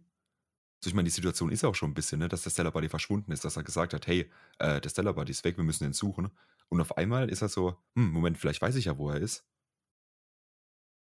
[0.80, 2.88] Also ich meine, die Situation ist auch schon ein bisschen, ne, dass der Stellar Buddy
[2.88, 5.84] verschwunden ist, dass er gesagt hat, hey, äh, der Stellar Buddy ist weg, wir müssen
[5.84, 6.30] den suchen.
[6.70, 9.46] Und auf einmal ist er so, hm, Moment, vielleicht weiß ich ja, wo er ist.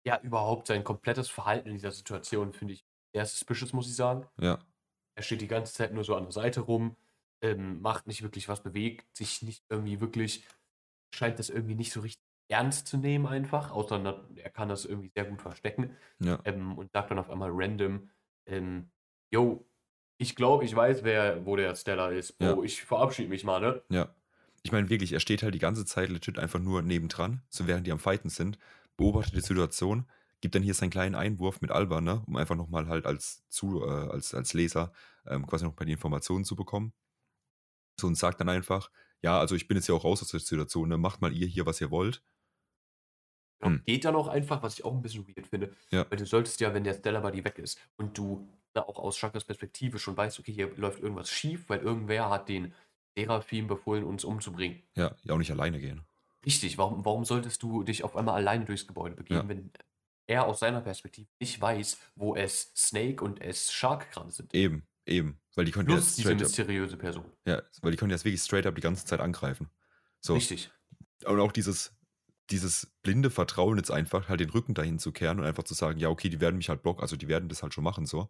[0.07, 4.27] Ja, überhaupt sein komplettes Verhalten in dieser Situation finde ich sehr suspicious, muss ich sagen.
[4.41, 4.59] Ja.
[5.17, 6.97] Er steht die ganze Zeit nur so an der Seite rum,
[7.43, 10.47] ähm, macht nicht wirklich was, bewegt sich nicht irgendwie wirklich,
[11.15, 15.11] scheint das irgendwie nicht so richtig ernst zu nehmen einfach, außer er kann das irgendwie
[15.15, 16.41] sehr gut verstecken Ja.
[16.45, 18.11] ähm, und sagt dann auf einmal random,
[18.47, 18.91] ähm,
[19.33, 19.67] yo,
[20.19, 22.39] ich glaube, ich weiß, wer, wo der Stella ist.
[22.39, 22.63] Bro, Ja.
[22.65, 23.83] ich verabschiede mich mal, ne?
[23.89, 24.15] Ja.
[24.67, 27.87] Ich meine wirklich, er steht halt die ganze Zeit legit einfach nur nebendran, so während
[27.87, 28.59] die am Fighten sind,
[28.97, 32.89] beobachtet die Situation, gibt dann hier seinen kleinen Einwurf mit Alba, ne, um einfach nochmal
[32.89, 34.93] halt als, zu, äh, als, als Leser
[35.25, 36.93] ähm, quasi noch mal die Informationen zu bekommen.
[38.01, 38.91] So und sagt dann einfach,
[39.23, 41.47] ja, also ich bin jetzt ja auch raus aus der Situation, ne, macht mal ihr
[41.47, 42.25] hier, was ihr wollt.
[43.63, 43.85] Hm.
[43.87, 45.77] Geht dann auch einfach, was ich auch ein bisschen weird finde.
[45.93, 46.11] Ja.
[46.11, 49.17] Weil du solltest ja, wenn der Stellar Buddy weg ist und du da auch aus
[49.17, 52.75] Shakas Perspektive schon weißt, okay, hier läuft irgendwas schief, weil irgendwer hat den
[53.17, 54.83] Seraphim befohlen, uns umzubringen.
[54.95, 56.03] Ja, ja auch nicht alleine gehen.
[56.45, 59.49] Richtig, warum, warum solltest du dich auf einmal alleine durchs Gebäude begeben, Ja.
[59.49, 59.71] wenn
[60.29, 64.55] er aus seiner Perspektive nicht weiß, wo es Snake und es Shark gerade sind?
[64.55, 65.41] Eben, eben.
[65.55, 67.25] Weil die können ja Plus diese mysteriöse Person.
[67.47, 69.71] ja, weil die können jetzt wirklich straight up die ganze Zeit angreifen.
[70.21, 70.35] So.
[70.35, 70.71] Richtig.
[71.25, 71.97] Und auch dieses,
[72.51, 75.99] dieses blinde Vertrauen jetzt einfach, halt den Rücken dahin zu kehren und einfach zu sagen,
[75.99, 78.29] ja, okay, die werden mich halt blocken, also die werden das halt schon machen, so.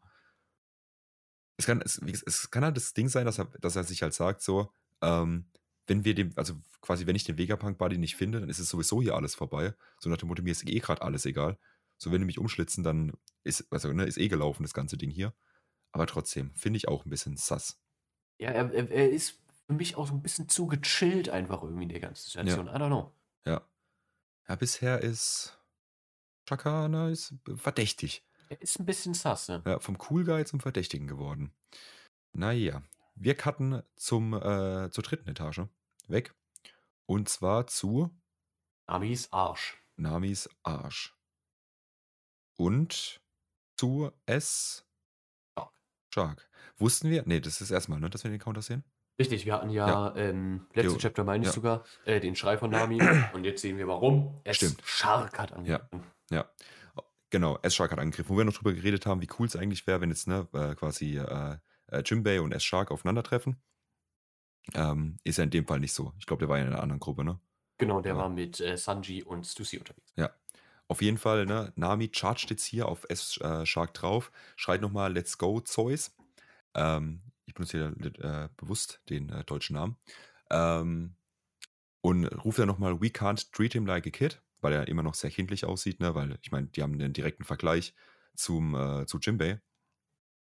[1.56, 4.14] Es kann, es, es kann halt das Ding sein, dass er, dass er sich halt
[4.14, 5.46] sagt, so, ähm,
[5.86, 9.00] wenn wir dem, also quasi, wenn ich den Vegapunk-Buddy nicht finde, dann ist es sowieso
[9.00, 9.74] hier alles vorbei.
[9.98, 11.58] So nach dem Motto, mir ist eh gerade alles egal.
[11.98, 15.10] So, wenn die mich umschlitzen, dann ist, also, ne, ist eh gelaufen, das ganze Ding
[15.10, 15.32] hier.
[15.92, 17.80] Aber trotzdem, finde ich auch ein bisschen sass.
[18.38, 21.84] Ja, er, er, er ist für mich auch so ein bisschen zu gechillt einfach irgendwie
[21.84, 22.66] in der ganzen Situation.
[22.66, 23.12] I don't know.
[23.46, 23.66] Ja.
[24.48, 25.58] Ja, bisher ist
[26.46, 28.25] Chaka, ne, ist verdächtig.
[28.48, 29.62] Er ist ein bisschen sass, ne?
[29.66, 31.52] Ja, vom Cool Guy zum Verdächtigen geworden.
[32.32, 32.82] Naja,
[33.14, 35.62] wir cutten zum, äh, zur dritten Etage
[36.08, 36.34] weg.
[37.06, 38.10] Und zwar zu
[38.86, 39.82] Amis Arsch.
[39.96, 41.14] Namis Arsch.
[42.56, 43.20] Und
[43.76, 44.86] zu S.
[45.56, 45.72] Shark.
[46.12, 46.50] Shark.
[46.78, 47.22] Wussten wir?
[47.26, 48.84] Nee, das ist erstmal, ne, dass wir den Counter sehen.
[49.18, 51.52] Richtig, wir hatten ja, ähm, letzte Jo, Chapter meine ich ja.
[51.54, 53.00] sogar, äh, den Schrei von Nami.
[53.32, 54.40] und jetzt sehen wir warum.
[54.44, 54.82] Es Stimmt.
[54.84, 56.02] Shark hat angegriffen.
[56.30, 56.50] Ja.
[57.30, 58.30] Genau, S-Shark hat angegriffen.
[58.30, 60.74] Wo wir noch drüber geredet haben, wie cool es eigentlich wäre, wenn jetzt ne, äh,
[60.74, 61.58] quasi äh,
[61.88, 63.56] äh, Jimbei und S-Shark aufeinandertreffen.
[64.74, 66.12] Ähm, ist ja in dem Fall nicht so.
[66.18, 67.38] Ich glaube, der war ja in einer anderen Gruppe, ne?
[67.78, 68.18] Genau, der Ja.
[68.18, 70.12] war mit äh, Sanji und Stussy unterwegs.
[70.88, 75.60] Auf jeden Fall, ne, Nami chargt jetzt hier auf S-Shark drauf, schreit nochmal Let's go,
[75.60, 76.14] Zeus.
[76.74, 79.96] Ähm, ich benutze hier äh, bewusst den äh, deutschen Namen.
[80.50, 81.16] Ähm,
[82.02, 85.14] und ruft dann nochmal We can't treat him like a kid, weil er immer noch
[85.14, 87.94] sehr kindlich aussieht, ne, weil ich meine, die haben einen direkten Vergleich
[88.34, 89.60] zum, äh, zu Jimbei.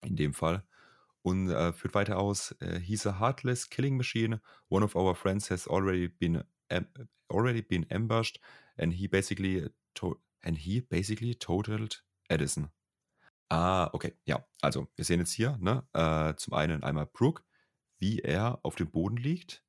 [0.04, 0.64] In dem Fall.
[1.22, 4.40] Und äh, führt weiter aus, äh, he's a heartless killing machine.
[4.68, 6.44] One of our friends has already been,
[7.28, 8.40] already been ambushed
[8.76, 9.68] and he basically
[10.42, 12.70] and he basically totaled Edison.
[13.48, 14.44] Ah, okay, ja.
[14.60, 17.42] Also, wir sehen jetzt hier, ne, äh, zum einen einmal Brooke,
[17.98, 19.65] wie er auf dem Boden liegt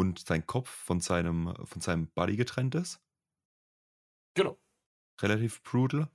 [0.00, 3.02] und sein Kopf von seinem, von seinem Buddy getrennt ist.
[4.32, 4.58] Genau.
[5.20, 6.08] Relativ brutal.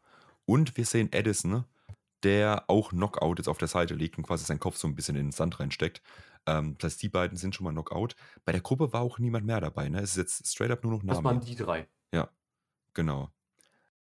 [0.46, 1.66] Und wir sehen Edison,
[2.24, 5.16] der auch Knockout jetzt auf der Seite liegt und quasi seinen Kopf so ein bisschen
[5.16, 6.02] in den Sand reinsteckt.
[6.48, 8.16] Ähm, das heißt, die beiden sind schon mal Knockout.
[8.44, 10.00] Bei der Gruppe war auch niemand mehr dabei, ne?
[10.00, 11.24] Es ist jetzt straight up nur noch Das Nami.
[11.26, 11.88] waren die drei.
[12.96, 13.30] Genau.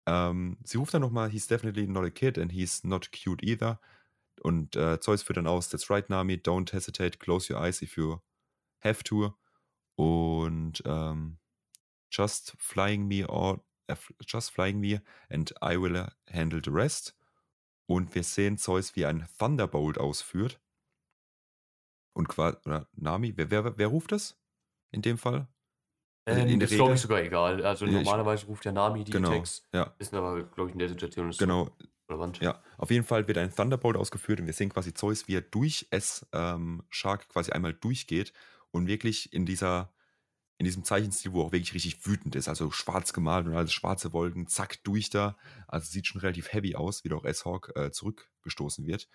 [0.05, 3.81] Ähm, sie ruft dann nochmal, he's definitely not a kid and he's not cute either.
[4.41, 7.97] Und äh, Zeus führt dann aus, that's right, Nami, don't hesitate, close your eyes if
[7.97, 8.19] you
[8.81, 9.33] have to.
[9.95, 11.39] Und ähm,
[12.11, 13.95] just flying me or äh,
[14.27, 17.17] just flying me and I will uh, handle the rest.
[17.87, 20.61] Und wir sehen Zeus, wie ein Thunderbolt ausführt.
[22.13, 24.39] Und quasi, oder Nami, wer, wer, wer ruft das
[24.91, 25.47] in dem Fall?
[26.27, 27.65] Also Ähm, in der ist, glaube ich, sogar egal.
[27.65, 29.67] Also Ich- normalerweise ruft ja Nami die Genau, Attacks.
[29.73, 31.69] ja, Ist aber, glaube ich, in der Situation nicht genau.
[32.09, 32.43] relevant.
[32.43, 35.41] Ja, auf jeden Fall wird ein Thunderbolt ausgeführt und wir sehen quasi Zeus, wie er
[35.41, 38.33] durch S ähm, Shark quasi einmal durchgeht
[38.73, 39.93] und wirklich in dieser
[40.57, 44.13] in diesem Zeichenstil, wo auch wirklich richtig wütend ist, also schwarz gemalt und alles schwarze
[44.13, 45.35] Wolken, zack, durch da.
[45.67, 49.09] Also sieht schon relativ heavy aus, wie doch S-Hawk äh, zurückgestoßen wird.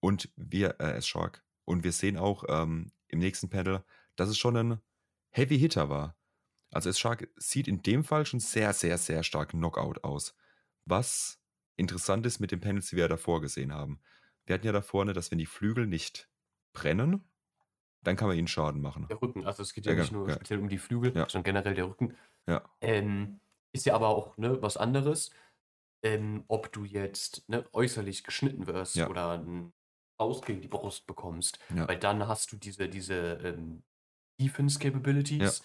[0.00, 1.44] Und wir, äh, S-Shark.
[1.64, 3.84] Und wir sehen auch ähm, im nächsten Panel,
[4.16, 4.80] dass es schon ein
[5.30, 6.16] Heavy Hitter war.
[6.70, 10.34] Also S-Shark sieht in dem Fall schon sehr, sehr, sehr stark Knockout aus.
[10.86, 11.38] Was
[11.76, 14.00] interessant ist mit den Panels, die wir ja davor gesehen haben.
[14.46, 16.28] Wir hatten ja da vorne, dass wenn die Flügel nicht
[16.72, 17.24] brennen,
[18.02, 19.06] dann kann man ihnen Schaden machen.
[19.08, 20.34] Der Rücken, also es geht ja, Ja, nicht nur ja.
[20.34, 21.28] speziell um die Flügel, Ja.
[21.28, 22.16] sondern generell der Rücken.
[22.46, 22.62] Ja.
[22.80, 23.40] Ähm,
[23.72, 25.30] ist ja aber auch ne, was anderes,
[26.02, 29.72] ähm, ob du jetzt ne, äußerlich geschnitten wirst oder einen
[30.18, 33.82] Faust gegen die Brust bekommst, weil dann hast du diese, diese ähm,
[34.40, 35.62] Defense Capabilities.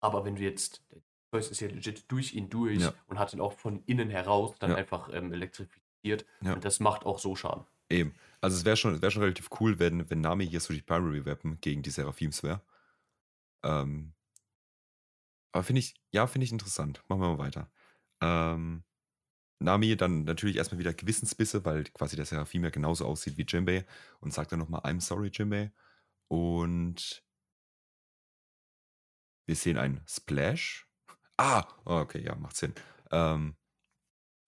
[0.00, 3.40] Aber wenn du jetzt, der Zeus ist ja legit durch ihn durch und hat ihn
[3.40, 7.66] auch von innen heraus dann einfach ähm, elektrifiziert und das macht auch so Schaden.
[7.90, 8.14] Eben.
[8.40, 11.24] Also es wäre schon, wär schon relativ cool, wenn, wenn Nami hier so die Primary
[11.26, 12.62] Weapon gegen die Seraphims wäre.
[13.62, 14.14] Ähm,
[15.52, 17.02] aber finde ich, ja, finde ich interessant.
[17.08, 17.70] Machen wir mal weiter.
[18.22, 18.84] Ähm,
[19.58, 23.84] Nami dann natürlich erstmal wieder Gewissensbisse, weil quasi der Seraphim ja genauso aussieht wie Jimbei
[24.20, 25.72] und sagt dann nochmal, I'm sorry, Jimbei.
[26.28, 27.22] Und
[29.46, 30.86] wir sehen einen Splash.
[31.36, 32.74] Ah, okay, ja, macht Sinn.
[33.10, 33.56] Ähm,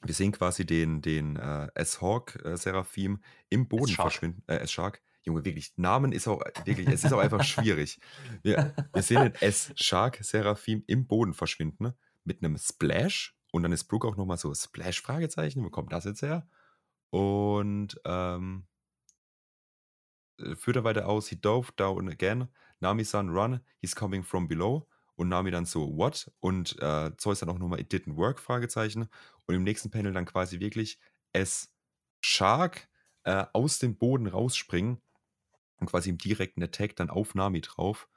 [0.04, 4.12] wir sehen quasi den, den äh, S-Hawk-Seraphim im Boden S-Shark.
[4.12, 4.42] verschwinden.
[4.46, 5.02] Äh, S-Shark.
[5.24, 8.00] Junge, wirklich, Namen ist auch wirklich, es ist auch einfach schwierig.
[8.42, 11.92] Wir, wir sehen den S-Shark-Seraphim im Boden verschwinden
[12.24, 15.64] mit einem Splash und dann ist Brooke auch nochmal so Splash-Fragezeichen.
[15.64, 16.48] Wo kommt das jetzt her?
[17.10, 18.66] Und ähm,
[20.38, 22.48] äh, führt er weiter aus, he dove down again.
[22.80, 24.88] Nami-san, run, he's coming from below.
[25.22, 26.32] Und Nami dann so, what?
[26.40, 29.08] Und äh, Zeus dann auch nochmal, it didn't work, Fragezeichen.
[29.46, 30.98] Und im nächsten Panel dann quasi wirklich
[31.32, 31.72] es
[32.20, 32.88] Shark
[33.22, 35.00] äh, aus dem Boden rausspringen
[35.78, 38.08] und quasi im direkten Attack dann auf Nami drauf.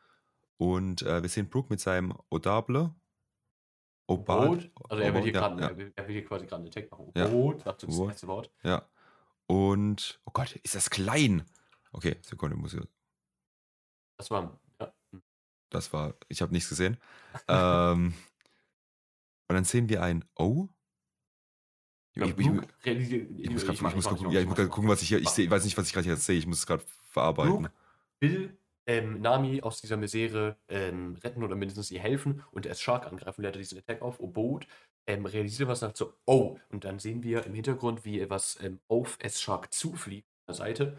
[0.57, 2.95] Und äh, wir sehen Brooke mit seinem Odable.
[4.07, 4.71] Obad.
[4.89, 6.89] Also er will hier ja, gerade ja, er will, er hier quasi gerade einen Attack
[6.89, 7.11] machen.
[7.15, 7.27] Ja.
[7.27, 8.51] Boot, sagt das letzte Wort.
[8.63, 8.89] ja.
[9.45, 11.45] Und, oh Gott, ist das klein?
[11.91, 12.81] Okay, Sekunde, muss ich,
[14.17, 14.59] Das war.
[15.75, 16.97] Das war, ich habe nichts gesehen.
[17.47, 18.13] ähm,
[19.47, 20.69] und dann sehen wir ein O.
[22.13, 25.65] Ich, ich, ich, ich muss gerade gucken, ja, gucken, was ich hier, ich sehe, weiß
[25.65, 26.37] nicht, was ich gerade jetzt sehe.
[26.37, 27.63] Ich muss es gerade verarbeiten.
[27.63, 27.71] Brooke
[28.21, 28.57] will
[28.87, 33.05] ähm, Nami aus dieser Misere ähm, retten oder mindestens ihr helfen und er ist Shark
[33.07, 34.67] angreifen, lädt er diesen Attack auf, oh Boot,
[35.07, 38.79] ähm, realisiert was, sagt so, oh, und dann sehen wir im Hintergrund, wie etwas ähm,
[38.87, 40.97] auf S-Shark zufliegt, an der Seite.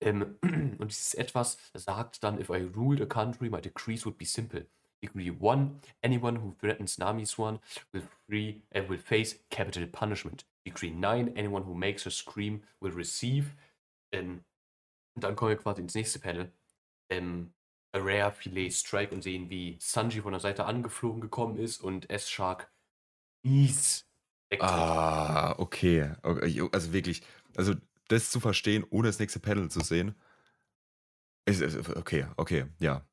[0.00, 0.36] Ähm,
[0.78, 4.66] und dieses Etwas sagt dann, if I ruled a country, my decrees would be simple.
[5.02, 7.60] Degree 1, anyone who threatens Nami Swan
[7.92, 10.46] will, free, uh, will face capital punishment.
[10.64, 13.54] Degree 9, anyone who makes her scream will receive.
[14.12, 14.44] Ähm,
[15.14, 16.52] und dann kommen wir quasi ins nächste Panel.
[17.10, 17.52] Ähm,
[17.92, 22.10] a Rare Filet Strike und sehen, wie Sanji von der Seite angeflogen gekommen ist und
[22.10, 22.70] S-Shark
[23.42, 24.04] mies.
[24.60, 26.12] Ah, okay.
[26.22, 26.68] okay.
[26.72, 27.22] Also wirklich,
[27.56, 27.74] also
[28.08, 30.14] das zu verstehen, ohne das nächste Panel zu sehen.
[31.44, 33.06] Ist, ist, okay, okay, ja.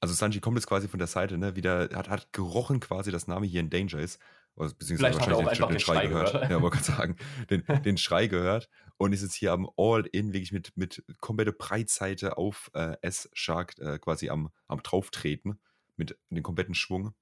[0.00, 3.28] Also Sanji kommt jetzt quasi von der Seite, ne, wieder, hat, hat gerochen quasi, dass
[3.28, 4.20] Nami hier in Danger ist.
[4.54, 6.32] Beziehungsweise Vielleicht hat er auch wahrscheinlich den den Schrei Schrei gehört.
[6.32, 6.50] gehört.
[6.50, 7.16] Ja, wollte gerade sagen,
[7.48, 8.68] den, den Schrei gehört
[8.98, 13.98] und ist jetzt hier am All-In, wirklich mit, mit komplette Breitseite auf äh, S-Shark äh,
[13.98, 15.58] quasi am, am drauftreten,
[15.96, 17.14] mit dem kompletten Schwung.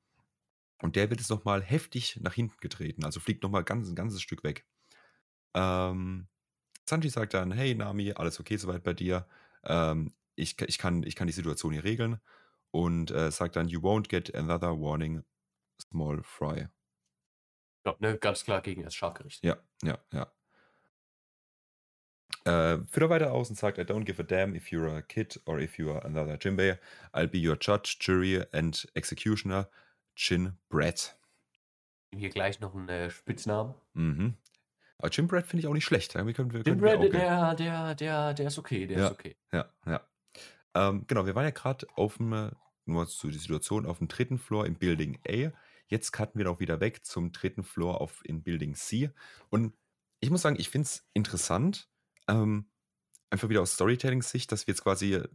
[0.83, 4.23] Und der wird jetzt nochmal heftig nach hinten getreten, also fliegt nochmal ganz, ein ganzes
[4.23, 4.67] Stück weg.
[5.55, 6.27] Ähm,
[6.89, 9.27] Sanji sagt dann, hey Nami, alles okay soweit bei dir.
[9.65, 12.21] Ähm, ich, ich, kann, ich kann die Situation hier regeln.
[12.73, 15.25] Und äh, sagt dann, you won't get another warning,
[15.81, 16.69] small fry.
[17.85, 19.45] Ja, ne, ganz klar gegen S-Shark gerichtet.
[19.45, 20.33] Ja, ja, ja.
[22.45, 25.03] Äh, führt er weiter aus und sagt, I don't give a damn if you're a
[25.03, 26.79] kid or if you're another Jimbei.
[27.13, 29.69] I'll be your judge, jury and executioner,
[30.15, 31.17] Chin Brett.
[32.15, 33.75] Hier gleich noch einen äh, Spitznamen.
[33.95, 34.37] Mhm.
[35.01, 36.13] Aber Jim Brett finde ich auch nicht schlecht.
[36.13, 37.13] Können wir, können wir Brad, auch gehen.
[37.13, 39.07] der, der, der, der ist okay, der Ja.
[39.07, 39.37] ist okay.
[39.53, 40.07] Ja, ja.
[40.75, 42.51] Ähm, genau, wir waren ja gerade auf dem,
[42.85, 45.53] nur zu der Situation, auf dem dritten Floor im Building A.
[45.89, 49.11] Jetzt cutten wir doch wieder weg zum dritten Floor auf, in Building C.
[49.49, 49.75] Und
[50.21, 51.89] ich muss sagen, ich finde es interessant,
[52.29, 52.67] ähm,
[53.31, 55.29] einfach wieder aus Storytelling-Sicht, dass wir jetzt quasi äh,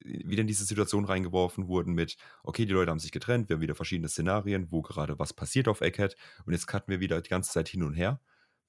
[0.00, 3.60] wieder in diese Situation reingeworfen wurden mit, okay, die Leute haben sich getrennt, wir haben
[3.62, 7.30] wieder verschiedene Szenarien, wo gerade was passiert auf Egghead und jetzt cutten wir wieder die
[7.30, 8.20] ganze Zeit hin und her,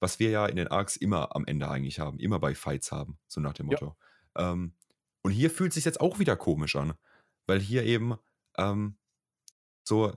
[0.04, 3.18] was wir ja in den Arcs immer am Ende eigentlich haben, immer bei Fights haben,
[3.28, 3.72] so nach dem Ja.
[3.80, 3.96] Motto.
[4.36, 4.76] Ähm,
[5.24, 6.94] und hier fühlt es sich jetzt auch wieder komisch an,
[7.48, 8.18] weil hier eben
[8.58, 8.98] ähm,
[9.88, 10.14] so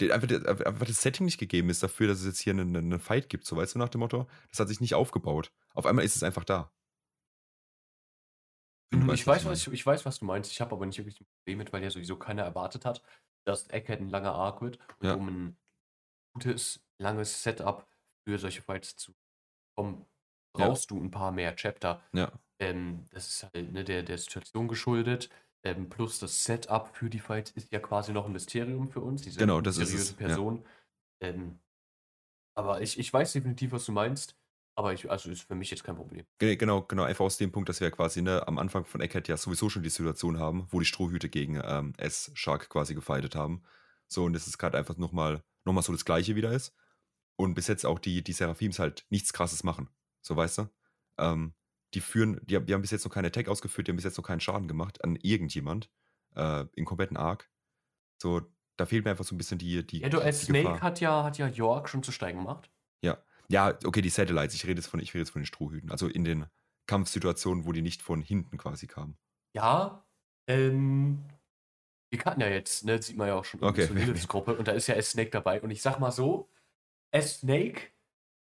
[0.00, 2.74] die- einfach, das- einfach das Setting nicht gegeben ist dafür, dass es jetzt hier einen,
[2.76, 5.52] einen Fight gibt, so weißt du nach dem Motto, das hat sich nicht aufgebaut.
[5.74, 6.72] Auf einmal ist es einfach da.
[8.92, 9.52] Mhm, weißt, Ich weiß, meine.
[9.52, 10.50] was, ich, ich weiß, was du meinst.
[10.50, 13.02] Ich habe aber nicht wirklich ein Problem mit, weil ja sowieso keiner erwartet hat,
[13.44, 14.78] dass Egghead ein langer Arc wird.
[15.00, 15.14] Und Ja.
[15.14, 15.56] um ein
[16.34, 17.86] gutes, langes Setup
[18.26, 19.14] für solche Fights zu
[19.76, 20.06] bekommen,
[20.56, 20.66] Ja.
[20.66, 22.02] brauchst du ein paar mehr Chapter.
[22.12, 25.30] Ja, Ähm, das ist halt ne, der, der Situation geschuldet.
[25.64, 29.22] Ähm, plus das Setup für die Fights ist ja quasi noch ein Mysterium für uns.
[29.22, 30.26] Diese Genau, das ist mysteriöse es, ja.
[30.28, 30.66] Person.
[31.22, 31.60] Ähm,
[32.56, 34.36] Aber ich, ich weiß definitiv, was du meinst.
[34.76, 36.26] Aber ich, also ist für mich jetzt kein Problem.
[36.38, 39.28] Ge- Genau, genau, einfach aus dem Punkt, dass wir quasi ne, am Anfang von Eckhead
[39.28, 43.62] ja sowieso schon die Situation haben, wo die Strohhüte gegen ähm, S-Shark quasi gefeitet haben.
[44.08, 46.74] So, und es ist gerade einfach nochmal noch mal so das Gleiche wieder ist.
[47.42, 49.88] Und bis jetzt auch die, die Seraphims halt nichts krasses machen.
[50.20, 50.68] So, weißt du?
[51.18, 51.54] Ähm,
[51.94, 54.04] die führen, die, haben- die haben bis jetzt noch keine Attack ausgeführt, die haben bis
[54.04, 55.90] jetzt noch keinen Schaden gemacht an irgendjemand
[56.36, 57.50] äh, im kompletten Arc.
[58.20, 58.42] So,
[58.76, 60.80] da fehlt mir einfach so ein bisschen die, die, Ja, du als Snake Gefahr.
[60.80, 62.70] hat ja, hat ja York schon zu steigen gemacht.
[63.02, 63.18] Ja.
[63.48, 64.54] Ja, okay, die Satellites.
[64.54, 65.90] Ich rede jetzt von, ich rede jetzt von den Strohhüten.
[65.90, 66.46] Also in den
[66.86, 69.18] Kampfsituationen, wo die nicht von hinten quasi kamen.
[69.54, 70.06] Ja,
[70.46, 71.24] ähm,
[72.10, 73.86] wir kannten ja jetzt, ne, sieht man ja auch schon Okay.
[73.86, 76.48] Liliths Gruppe und da ist ja S-Snake dabei und ich sag mal so,
[77.12, 77.82] S-Snake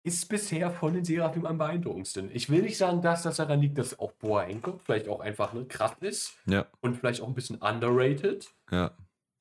[0.03, 2.29] ist bisher von den Seraphim am beeindruckendsten.
[2.33, 5.51] Ich will nicht sagen, dass das daran liegt, dass auch Boa Hancock vielleicht auch einfach
[5.53, 8.47] ne, krass ist Ja, und vielleicht auch ein bisschen underrated.
[8.71, 8.91] ja.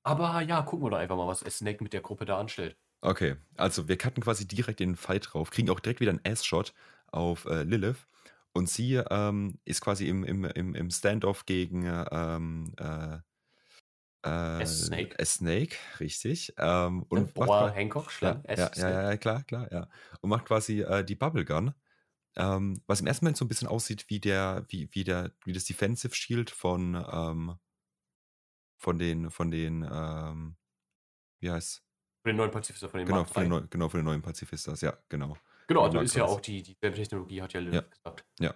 [0.04, 2.76] Aber ja, gucken wir doch einfach mal, was S-Snake mit der Gruppe da anstellt.
[3.02, 6.72] Okay, also wir cutten quasi direkt den Fight drauf, kriegen auch direkt wieder einen Ass-Shot
[7.08, 8.06] auf äh, Lilith.
[8.52, 13.18] Und sie ähm, ist quasi im, im, im, im Standoff gegen ähm, äh,
[14.24, 15.18] äh, S-Snake.
[15.18, 16.52] S-Snake, richtig.
[16.58, 19.88] Ähm, und Und macht Boa qua- Hancock, ja, Schlangen, ja, ja, ja, klar, klar, ja.
[20.20, 21.72] Und macht quasi äh, die Bubblegun,
[22.36, 25.52] ähm, was im ersten Moment so ein bisschen aussieht wie der, wie, wie der, wie
[25.52, 27.56] das Defensive Shield von, ähm,
[28.76, 30.56] von den, von den, ähm,
[31.40, 31.82] wie heißt
[32.22, 34.22] Von den neuen Pazifister, von den Genau, Mark von den, neu, genau, von den neuen
[34.22, 35.36] Pazifistas, ja, genau.
[35.68, 37.88] Genau, also ist ja auch die, dieselbe Technologie, hat ja Lilith Ja.
[37.90, 38.24] gesagt.
[38.40, 38.54] Ja,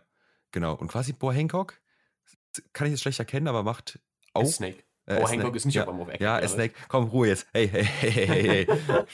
[0.50, 0.74] genau.
[0.74, 1.80] Und quasi Boa Hancock,
[2.72, 3.98] kann ich jetzt schlecht erkennen, aber macht
[4.32, 4.42] auch.
[4.44, 4.82] S-Snake.
[5.16, 6.24] Äh, S-Snake, Hancock ist nicht ja, auf einmal Ecke.
[6.24, 6.44] Ja, was?
[6.44, 7.46] S-Snake, komm, Ruhe jetzt.
[7.52, 8.66] Hey, hey, hey, hey, hey, hey.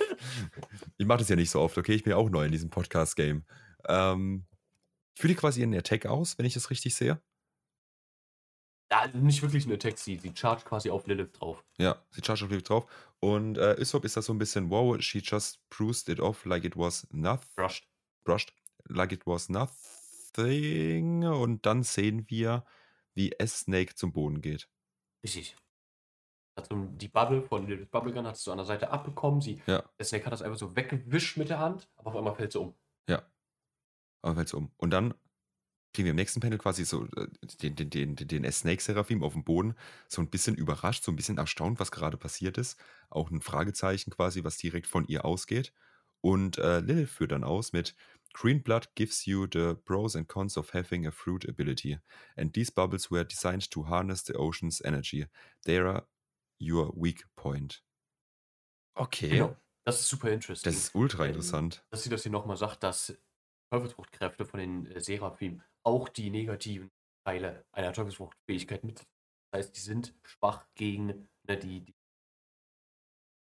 [0.98, 1.94] ich mache das ja nicht so oft, okay?
[1.94, 3.44] Ich bin ja auch neu in diesem Podcast-Game.
[3.88, 4.46] Ähm,
[5.14, 7.20] führt die quasi einen Attack aus, wenn ich das richtig sehe?
[8.90, 11.62] Ja, nicht wirklich eine Attack, sie, sie charge quasi auf Lilith drauf.
[11.76, 12.86] Ja, sie charge auf Lilith drauf.
[13.20, 16.64] Und äh, Isop ist das so ein bisschen, wow, she just bruised it off like
[16.64, 17.48] it was nothing.
[17.56, 17.86] Brushed.
[18.24, 18.52] brushed
[18.88, 21.24] like it was nothing.
[21.24, 22.64] Und dann sehen wir,
[23.14, 24.68] wie S-Snake zum Boden geht.
[25.22, 25.56] Richtig.
[26.58, 29.40] Hat so die Bubble von Lilith Bubblegun hat es so an der Seite abbekommen.
[29.40, 29.82] Sie, Ja.
[29.98, 32.58] der Snake hat das einfach so weggewischt mit der Hand, aber auf einmal fällt sie
[32.60, 32.74] um.
[34.22, 34.72] Aber fällt um.
[34.78, 35.14] Und dann
[35.94, 37.28] kriegen wir im nächsten Panel quasi so äh,
[37.62, 39.74] den, den, den, den S-Snake-Seraphim auf dem Boden,
[40.08, 42.78] so ein bisschen überrascht, so ein bisschen erstaunt, was gerade passiert ist.
[43.10, 45.72] Auch ein Fragezeichen quasi, was direkt von ihr ausgeht.
[46.20, 47.94] Und äh, Lilith führt dann aus mit
[48.34, 51.98] Green blood gives you the pros and cons of having a fruit ability.
[52.36, 55.26] And these bubbles were designed to harness the ocean's energy.
[55.64, 56.06] They are
[56.60, 57.82] your weak point.
[58.96, 59.28] Okay.
[59.30, 59.56] Genau.
[59.86, 60.70] Das ist super interesting.
[60.72, 61.84] Das ist ultra Ähm, interessant.
[61.90, 63.16] dass sie das hier nochmal sagt, dass
[63.72, 66.90] Teufelsfruchtkräfte von den äh, Seraphim auch die negativen
[67.26, 69.06] Teile einer Teufelsfruchtfähigkeit mit.
[69.50, 71.94] Das heißt, die sind schwach gegen ne, die, die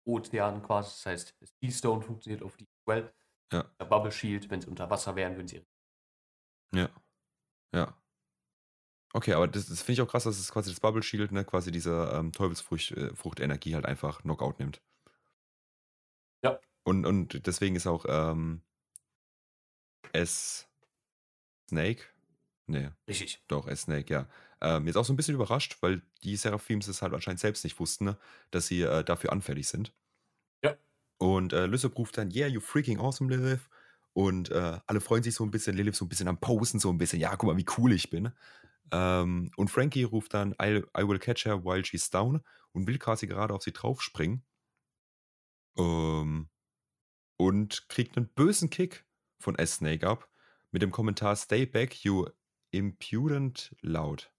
[0.08, 0.90] Ozean quasi.
[0.90, 3.14] Das heißt, Seastone funktioniert auf die Well.
[3.52, 3.64] Ja.
[3.80, 5.66] Der Bubble Shield, wenn sie unter Wasser wären, würden sie.
[6.74, 6.90] Ja.
[7.74, 7.98] Ja.
[9.14, 11.46] Okay, aber das, das finde ich auch krass, dass es quasi das Bubble Shield, ne,
[11.46, 14.82] quasi diese ähm, Teufelsfrucht-Energie äh, halt einfach Knockout nimmt.
[16.44, 16.60] Ja.
[16.84, 18.62] Und, und deswegen ist auch ähm,
[20.14, 20.68] S
[21.70, 22.04] Snake?
[22.68, 23.42] Nee, Richtig.
[23.48, 24.28] doch, S Snake, ja.
[24.62, 27.80] Ähm, jetzt auch so ein bisschen überrascht, weil die Seraphims es halt anscheinend selbst nicht
[27.80, 28.18] wussten, ne,
[28.52, 29.94] dass sie äh, dafür anfällig sind.
[30.64, 30.78] Ja.
[31.18, 33.70] Und äh, Lysop ruft dann, yeah, you freaking awesome, Lilith.
[34.14, 36.90] Und äh, alle freuen sich so ein bisschen, Lilith so ein bisschen am Posen, so
[36.90, 38.32] ein bisschen, ja, guck mal, wie cool ich bin.
[38.92, 42.98] Ähm, und Frankie ruft dann, I, I will catch her while she's down und will
[42.98, 44.46] quasi gerade auf sie draufspringen.
[45.78, 46.50] Ähm,
[47.38, 49.06] und kriegt einen bösen Kick
[49.40, 50.30] von S-Snake ab
[50.72, 52.28] mit dem Kommentar Stay back, you
[52.72, 54.32] impudent loud.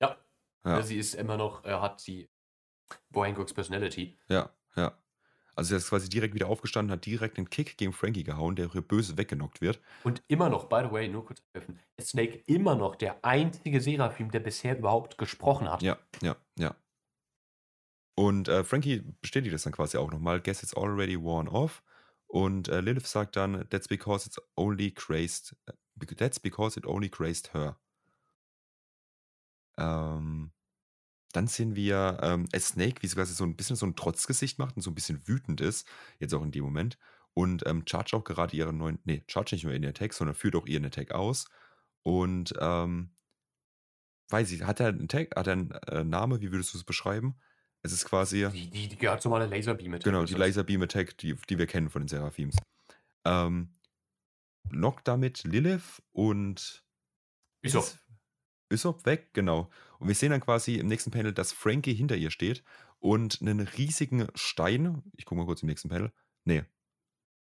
[0.00, 0.16] Ja.
[0.64, 0.82] Ja.
[0.82, 2.30] Sie ist immer noch, äh, hat sie
[3.10, 4.18] Boa Hancocks Personality.
[4.28, 4.98] Ja, ja.
[5.60, 8.72] Also er ist quasi direkt wieder aufgestanden, hat direkt einen Kick gegen Frankie gehauen, der
[8.72, 9.78] hier böse weggenockt wird.
[10.04, 13.82] Und immer noch, by the way, nur kurz helfen, ist Snake immer noch der einzige
[13.82, 15.82] Seraphim, der bisher überhaupt gesprochen hat.
[15.82, 16.74] Ja, ja, ja.
[18.14, 20.40] Und äh, Frankie bestätigt das dann quasi auch nochmal.
[20.40, 21.82] Guess it's already worn off.
[22.26, 25.54] Und äh, Lilith sagt dann, that's because it's only crazed,
[26.16, 27.78] that's because it only crazed her.
[29.76, 30.52] Ähm,
[31.32, 34.76] dann sehen wir ähm, Snake, wie sie quasi so ein bisschen so ein Trotzgesicht macht
[34.76, 35.86] und so ein bisschen wütend ist,
[36.18, 36.98] jetzt auch in dem Moment.
[37.34, 40.56] Und ähm, charge auch gerade ihren neuen, nee, charge nicht nur ihren Attack, sondern führt
[40.56, 41.48] auch ihren Attack aus.
[42.02, 43.10] Und ähm,
[44.30, 46.84] weiß ich, hat er einen Tag, hat er einen äh, Name, wie würdest du es
[46.84, 47.38] beschreiben?
[47.82, 50.04] Es ist quasi, Die, die, die gehört zu meiner Laserbeam mit.
[50.04, 52.56] genau, die Laserbeam Attack, die, die wir kennen von den Seraphims.
[53.24, 53.72] Ähm,
[54.68, 56.84] knockt damit Lilith und
[57.62, 58.00] ist
[58.72, 59.70] Usopp weg, genau.
[60.00, 62.64] Und wir sehen dann quasi im nächsten Panel, dass Frankie hinter ihr steht
[62.98, 66.12] und einen riesigen Stein, ich gucke mal kurz im nächsten Panel,
[66.44, 66.64] nee,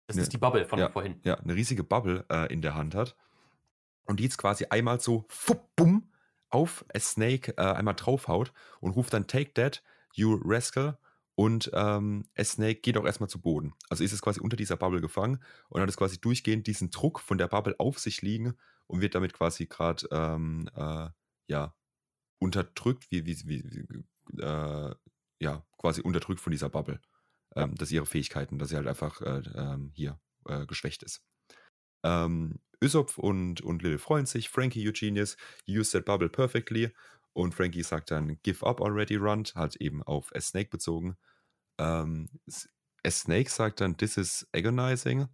[0.07, 1.19] Das Ne, ist die Bubble von ja, vorhin.
[1.23, 3.15] ja, eine riesige Bubble äh, in der Hand hat
[4.05, 6.11] und die jetzt quasi einmal so fupp, bumm,
[6.49, 9.83] auf a Snake äh, einmal draufhaut und ruft dann Take that,
[10.13, 10.97] you rascal.
[11.35, 13.75] Und ähm, Snake geht auch erstmal zu Boden.
[13.89, 17.19] Also ist es quasi unter dieser Bubble gefangen und hat es quasi durchgehend diesen Druck
[17.19, 18.55] von der Bubble auf sich liegen
[18.87, 21.09] und wird damit quasi gerade ähm, äh,
[21.47, 21.75] ja,
[22.39, 24.95] unterdrückt, wie, wie, wie, äh,
[25.39, 27.01] ja, quasi unterdrückt von dieser Bubble.
[27.55, 31.23] Ähm, dass ihre Fähigkeiten, dass sie halt einfach äh, ähm, hier äh, geschwächt ist.
[32.03, 34.49] Ähm, Usopp und, und Lil freuen sich.
[34.49, 36.93] Frankie Eugenius used that bubble perfectly.
[37.33, 41.17] Und Frankie sagt dann, give up already, Runt, halt eben auf A Snake bezogen.
[41.79, 42.29] Ähm,
[43.03, 45.27] A Snake sagt dann, this is agonizing.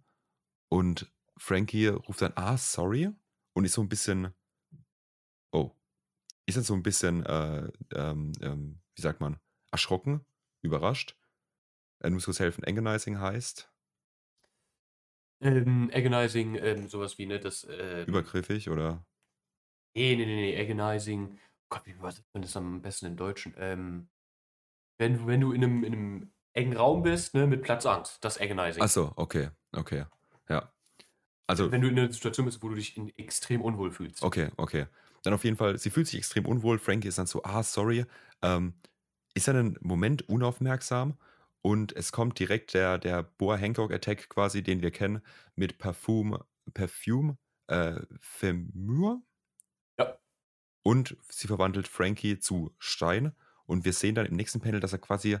[0.68, 3.10] Und Frankie ruft dann, ah, sorry.
[3.54, 4.34] Und ist so ein bisschen,
[6.46, 9.38] ist dann so ein bisschen, äh, ähm, ähm, wie sagt man,
[9.70, 10.24] erschrocken,
[10.62, 11.16] überrascht.
[12.00, 13.70] Er muss kurz helfen, agonizing heißt
[15.40, 19.06] Ähm, agonizing, ähm, sowas wie, ne, das, ähm, übergriffig oder
[19.94, 21.38] nee, nee, nee, nee, agonizing,
[21.68, 23.54] Gott, wie übersetzt man das am besten im Deutschen?
[23.58, 24.08] Ähm,
[24.98, 28.82] wenn, wenn du in einem, in einem engen Raum bist, ne, mit Platzangst, das agonizing.
[28.82, 30.04] Achso, okay, okay.
[30.48, 30.72] Ja.
[31.46, 34.22] Also, wenn du in einer Situation bist, wo du dich in, extrem unwohl fühlst.
[34.22, 34.86] okay, okay.
[35.24, 36.78] Dann auf jeden Fall, sie fühlt sich extrem unwohl.
[36.78, 38.04] Frankie ist dann so, ah, sorry.
[38.42, 38.74] Ähm,
[39.34, 41.18] ist dann einen Moment unaufmerksam
[41.60, 45.22] und es kommt direkt der, der Boa Hancock Attack quasi, den wir kennen,
[45.56, 46.38] mit Parfum,
[46.72, 49.22] Perfume, äh, Femur.
[49.98, 50.18] Ja.
[50.84, 53.34] Und sie verwandelt Frankie zu Stein.
[53.66, 55.38] Und wir sehen dann im nächsten Panel, dass er quasi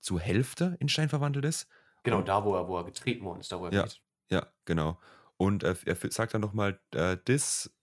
[0.00, 1.66] zur Hälfte in Stein verwandelt ist.
[2.04, 3.82] Genau, Und- da, wo er, wo er getreten worden ist, da, wo er Ja.
[3.82, 4.00] geht.
[4.30, 5.00] Ja, genau.
[5.36, 7.74] Und äh, er sagt dann nochmal, äh, this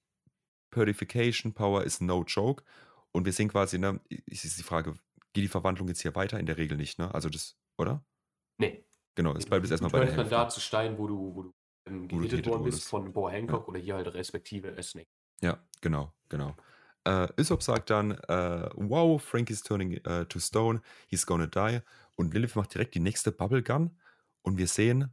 [0.72, 2.64] Purification Power is no joke.
[3.12, 4.94] Und wir sehen quasi, ne, ist ist die Frage,
[5.34, 6.40] geht die Verwandlung jetzt hier weiter?
[6.40, 7.14] In der Regel nicht, ne?
[7.14, 8.04] Also das, oder?
[8.58, 8.86] Nee.
[9.16, 10.46] Genau, es bleibt jetzt erstmal du bei der turnst dann Hälfte.
[10.46, 11.54] da zu Stein, wo du, wo du
[11.88, 15.10] ähm, du gehittet worden bist von Boa Hancock oder hier halt respektive Snake.
[15.42, 16.56] Ja, genau, genau.
[17.04, 21.82] Äh, Usopp sagt dann, äh, wow, Frankie's turning äh, to stone, he's gonna die.
[22.16, 23.98] Und Lilith macht direkt die nächste Bubble Gun
[24.44, 25.10] und wir sehen,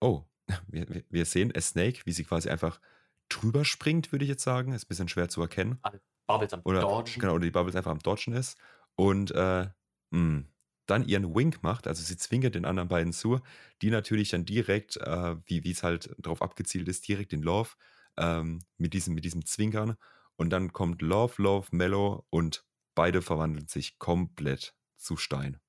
[0.00, 0.24] oh,
[0.68, 2.80] wir, wir- wir sehen a Snake, wie sie quasi einfach
[3.28, 4.72] drüber springt, würde ich jetzt sagen.
[4.72, 5.80] Ist ein bisschen schwer zu erkennen.
[6.26, 7.20] Bubbles am Oder, Dodgen.
[7.20, 8.58] genau, oder die Bubbles einfach am Dodgen ist.
[8.96, 9.68] Und äh,
[10.10, 10.44] mh,
[10.86, 13.40] dann ihren Wink macht, also sie zwingt den anderen beiden zu,
[13.82, 17.70] die natürlich dann direkt, äh, wie es halt drauf abgezielt ist, direkt in Love
[18.16, 19.96] ähm, mit, diesem, mit diesem Zwinkern.
[20.36, 22.64] Und dann kommt Love, Love, Mellow und
[22.94, 25.60] beide verwandeln sich komplett zu Stein.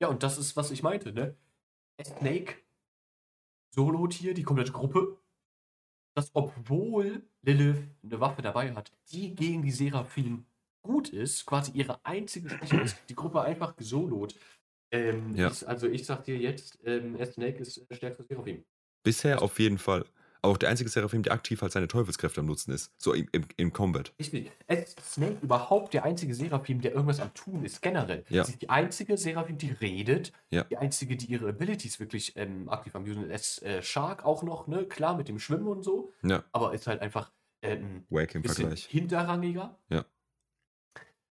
[0.00, 1.36] Ja, und das ist, was ich meinte, ne?
[2.02, 2.56] Snake
[3.70, 5.18] Solo hier, die komplette Gruppe,
[6.14, 10.46] dass obwohl Lilith eine Waffe dabei hat, die gegen die Seraphim
[10.82, 14.34] gut ist, quasi ihre einzige Schwäche ist, die Gruppe einfach gesolot.
[14.90, 15.48] Ähm, Ja.
[15.48, 18.64] ist, also ich sag dir jetzt, ähm, Snake ist der stärkste Seraphim.
[19.02, 20.04] Bisher auf jeden Fall.
[20.44, 22.92] Auch der einzige Seraphim, der aktiv halt seine Teufelskräfte am Nutzen ist.
[22.98, 24.12] So im, im, im Combat.
[24.18, 24.52] Richtig.
[25.02, 28.24] Snake überhaupt der einzige Seraphim, der irgendwas am Tun ist, generell.
[28.28, 28.44] Ja.
[28.44, 30.32] Sie ist die einzige Seraphim, die redet.
[30.50, 30.64] Ja.
[30.64, 33.62] Die einzige, die ihre Abilities wirklich ähm, aktiv am Usen ist.
[33.62, 34.84] Äh, Shark auch noch, ne?
[34.84, 36.12] Klar, mit dem Schwimmen und so.
[36.22, 37.32] Ja, Aber ist halt einfach
[37.62, 38.84] ähm, wack im Vergleich.
[38.84, 39.78] hinterrangiger.
[39.88, 40.04] Ja.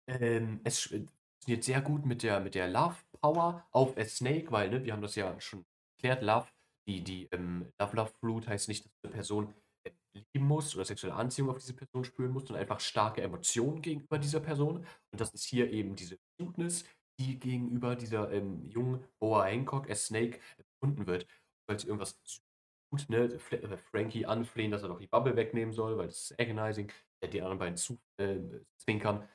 [0.07, 4.83] Ähm, es funktioniert sehr gut mit der, mit der Love Power auf Snake, weil, ne,
[4.83, 6.47] wir haben das ja schon erklärt, Love,
[6.87, 9.55] die, die ähm, Love Love Fruit heißt nicht, dass eine Person
[9.87, 13.83] äh, lieben muss oder sexuelle Anziehung auf diese Person spüren muss, sondern einfach starke Emotionen
[13.83, 14.87] gegenüber dieser Person.
[15.13, 16.85] Und das ist hier eben diese Cuteness,
[17.19, 21.27] die gegenüber dieser ähm, jungen Boa Hancock, a Snake, empfunden wird,
[21.69, 25.97] weil sie irgendwas tut, ne, äh, Frankie anflehen, dass er doch die Bubble wegnehmen soll,
[25.97, 28.39] weil das ist agonizing, der die anderen beiden zu äh,
[28.77, 29.29] zwinkern.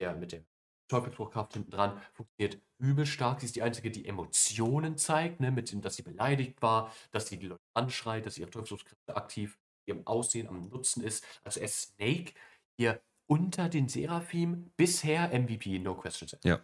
[0.00, 0.44] Der mit der
[0.88, 3.40] Teufelsbruchkraft hinten dran funktioniert übel stark.
[3.40, 7.28] Sie ist die einzige, die Emotionen zeigt, ne, mit dem, dass sie beleidigt war, dass
[7.28, 11.24] sie die Leute anschreit, dass ihre Teufelsbruchkräfte aktiv ihrem Aussehen am Nutzen ist.
[11.44, 12.32] Also er ist Snake
[12.76, 16.36] hier unter den Seraphim bisher MVP, no questions.
[16.44, 16.60] Ja.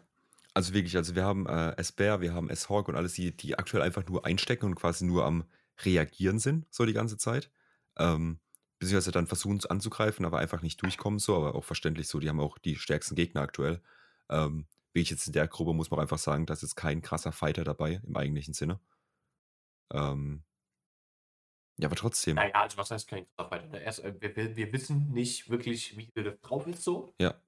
[0.55, 3.83] Also wirklich, also wir haben äh, S-Bear, wir haben S-Hawk und alles, die, die aktuell
[3.83, 5.45] einfach nur einstecken und quasi nur am
[5.85, 7.51] Reagieren sind, so die ganze Zeit.
[7.97, 8.41] Ähm,
[8.81, 12.29] beziehungsweise dann versuchen es anzugreifen, aber einfach nicht durchkommen, so, aber auch verständlich so, die
[12.29, 13.81] haben auch die stärksten Gegner aktuell.
[14.29, 17.03] Ähm, wie ich jetzt in der Gruppe muss man einfach sagen, da ist jetzt kein
[17.03, 18.81] krasser Fighter dabei, im eigentlichen Sinne.
[19.93, 20.45] Ähm,
[21.79, 22.37] ja, aber trotzdem.
[22.37, 23.67] Naja, also was heißt kein krasser Fighter?
[23.69, 23.83] ne?
[23.83, 27.15] Erst, äh, wir, wir, wissen nicht wirklich, wie Lilith drauf ist so.
[27.21, 27.41] Ja.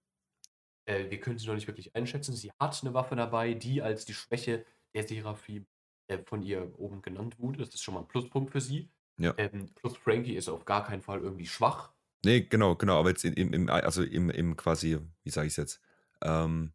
[0.86, 2.34] Äh, wir können sie noch nicht wirklich einschätzen.
[2.34, 4.64] Sie hat eine Waffe dabei, die als die Schwäche
[4.94, 5.66] der Seraphim
[6.06, 7.58] äh, von ihr oben genannt wurde.
[7.58, 8.90] Das ist schon mal ein Pluspunkt für sie.
[9.18, 9.34] Ja.
[9.36, 11.92] Ähm, plus Frankie ist auf gar keinen Fall irgendwie schwach.
[12.24, 15.54] Nee, genau, genau, aber jetzt im, im, im also im, im quasi, wie sage ich
[15.54, 15.80] es jetzt,
[16.22, 16.72] ähm,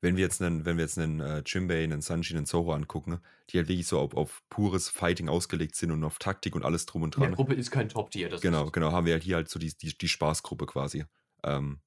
[0.00, 3.20] wenn wir jetzt einen, wenn wir jetzt einen äh, Jimbei, einen Sanji, einen Zoro angucken,
[3.50, 6.86] die halt wirklich so auf, auf pures Fighting ausgelegt sind und auf Taktik und alles
[6.86, 7.34] drum und dran.
[7.34, 8.28] Gruppe ist kein Top-Tier.
[8.30, 11.04] das Genau, ist- genau, haben wir halt hier halt so die, die, die Spaßgruppe quasi
[11.44, 11.80] ähm,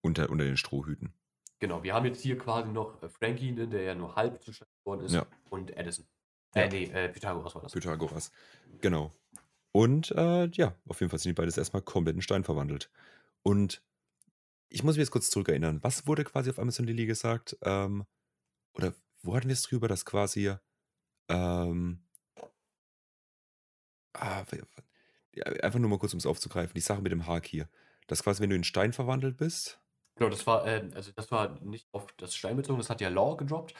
[0.00, 1.12] unter, unter den Strohhüten.
[1.60, 4.70] Genau, wir haben jetzt hier quasi noch äh, Frankie, ne, der ja nur halb zustande
[4.84, 5.26] geworden ist, Ja.
[5.50, 6.06] und Edison.
[6.54, 6.62] Ja.
[6.62, 7.72] Äh, nee, äh, Pythagoras war das.
[7.72, 8.30] Pythagoras.
[8.80, 9.12] Genau.
[9.72, 12.90] Und äh, ja, auf jeden Fall sind die beides erstmal komplett in Stein verwandelt.
[13.42, 13.82] Und
[14.68, 15.82] ich muss mich jetzt kurz zurückerinnern.
[15.82, 17.56] Was wurde quasi auf Amazon Lily gesagt?
[17.62, 18.04] Ähm,
[18.74, 20.54] oder wo hatten wir es drüber, dass quasi
[21.28, 22.04] ähm,
[24.14, 24.44] ah,
[25.34, 27.64] ja, einfach nur mal kurz, um es aufzugreifen, die Sache mit dem Haki.
[28.06, 29.80] Dass quasi, wenn du in Stein verwandelt bist,
[30.16, 33.08] Genau, das war, ähm, also das war nicht auf das Stein bezogen, das hat ja
[33.08, 33.74] Law gedroppt,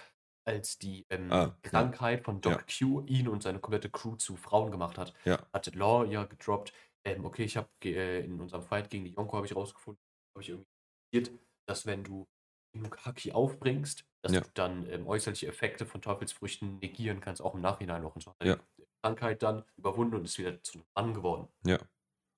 [0.45, 1.59] als die ähm, Ah, ja.
[1.63, 2.87] Krankheit von Doc Ja.
[2.87, 5.15] Q ihn und seine komplette Crew zu Frauen gemacht hat.
[5.25, 5.39] Ja.
[5.53, 6.73] Hat Law ja gedroppt,
[7.05, 10.01] ähm, okay, ich habe äh, in unserem Fight gegen die Yonko habe ich rausgefunden,
[10.35, 10.71] habe ich irgendwie
[11.11, 11.33] passiert,
[11.67, 12.27] dass wenn du
[12.73, 14.41] genug Haki aufbringst, dass Ja.
[14.41, 18.15] du dann ähm, äußerliche Effekte von Teufelsfrüchten negieren kannst, auch im Nachhinein noch.
[18.15, 18.57] Und so Ja.
[18.79, 21.49] die Krankheit dann überwunden und ist wieder zu einem Mann geworden.
[21.65, 21.79] ja,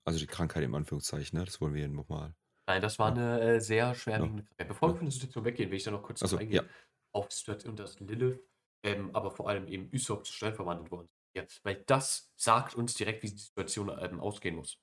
[0.04, 1.44] also die Krankheit im Anführungszeichen, ne?
[1.44, 2.34] das wollen wir nochmal.
[2.66, 3.14] Nein, das war Ja.
[3.36, 4.68] eine äh, sehr schwerwiegende Krankheit.
[4.68, 6.64] Bevor wir von der Situation weggehen, will ich da noch kurz Ach so, darauf eingehen.
[6.64, 6.70] ja.
[7.12, 8.40] Auf die Situation, dass Lilith,
[8.84, 11.36] ähm, aber vor allem eben Usopp zu Stein verwandelt worden ist.
[11.36, 14.80] Ja, weil das sagt uns direkt, wie die Situation ähm, ausgehen muss.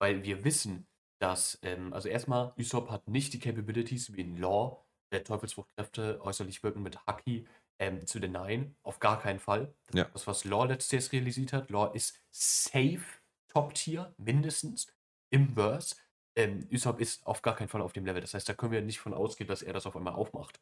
[0.00, 0.86] Weil wir wissen,
[1.20, 6.62] dass, ähm, also erstmal, Usopp hat nicht die Capabilities wie in Law, der Teufelsfruchtkräfte äußerlich
[6.62, 7.46] wirken mit Haki
[7.80, 8.76] ähm, zu denyen.
[8.82, 9.74] Auf gar keinen Fall.
[9.86, 10.04] Das Ja.
[10.04, 11.70] ist das, was Law letztes Jahr realisiert hat.
[11.70, 13.04] Law ist safe
[13.48, 14.86] Top-Tier, mindestens,
[15.30, 15.96] im Verse.
[16.36, 18.20] Ähm, Usopp ist auf gar keinen Fall auf dem Level.
[18.20, 20.60] Das heißt, da können wir nicht von ausgehen, dass er das auf einmal aufmacht.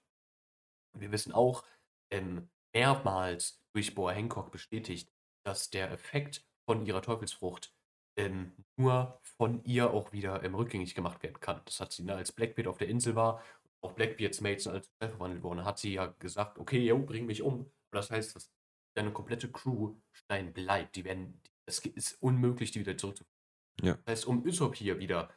[0.95, 1.65] Wir wissen auch,
[2.11, 5.13] ähm, mehrmals durch Boa Hancock bestätigt,
[5.45, 7.76] dass der Effekt von ihrer Teufelsfrucht
[8.17, 11.61] ähm, nur von ihr auch wieder ähm, rückgängig gemacht werden kann.
[11.65, 13.43] Das hat sie, ne, als Blackbeard auf der Insel war,
[13.83, 17.43] auch Blackbeards Mates als Stein verwandelt wurden, hat sie ja gesagt, okay, yo, bring mich
[17.43, 17.61] um.
[17.61, 18.51] Und das heißt, dass
[18.97, 20.97] deine komplette Crew Stein bleibt.
[20.97, 23.37] Die werden, es ist unmöglich, die wieder zurückzuführen.
[23.83, 23.95] Ja.
[24.05, 25.31] Das heißt, um Usopp hier wieder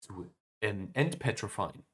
[0.00, 1.84] zu ähm, entpetrifyen,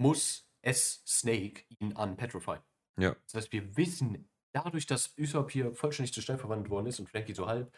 [0.00, 2.62] muss es Snake ihn unpetrifyen.
[2.98, 3.16] Ja.
[3.24, 7.08] Das heißt, wir wissen dadurch, dass Usopp hier vollständig zu Stein verwandelt worden ist und
[7.08, 7.72] Frankie so halb,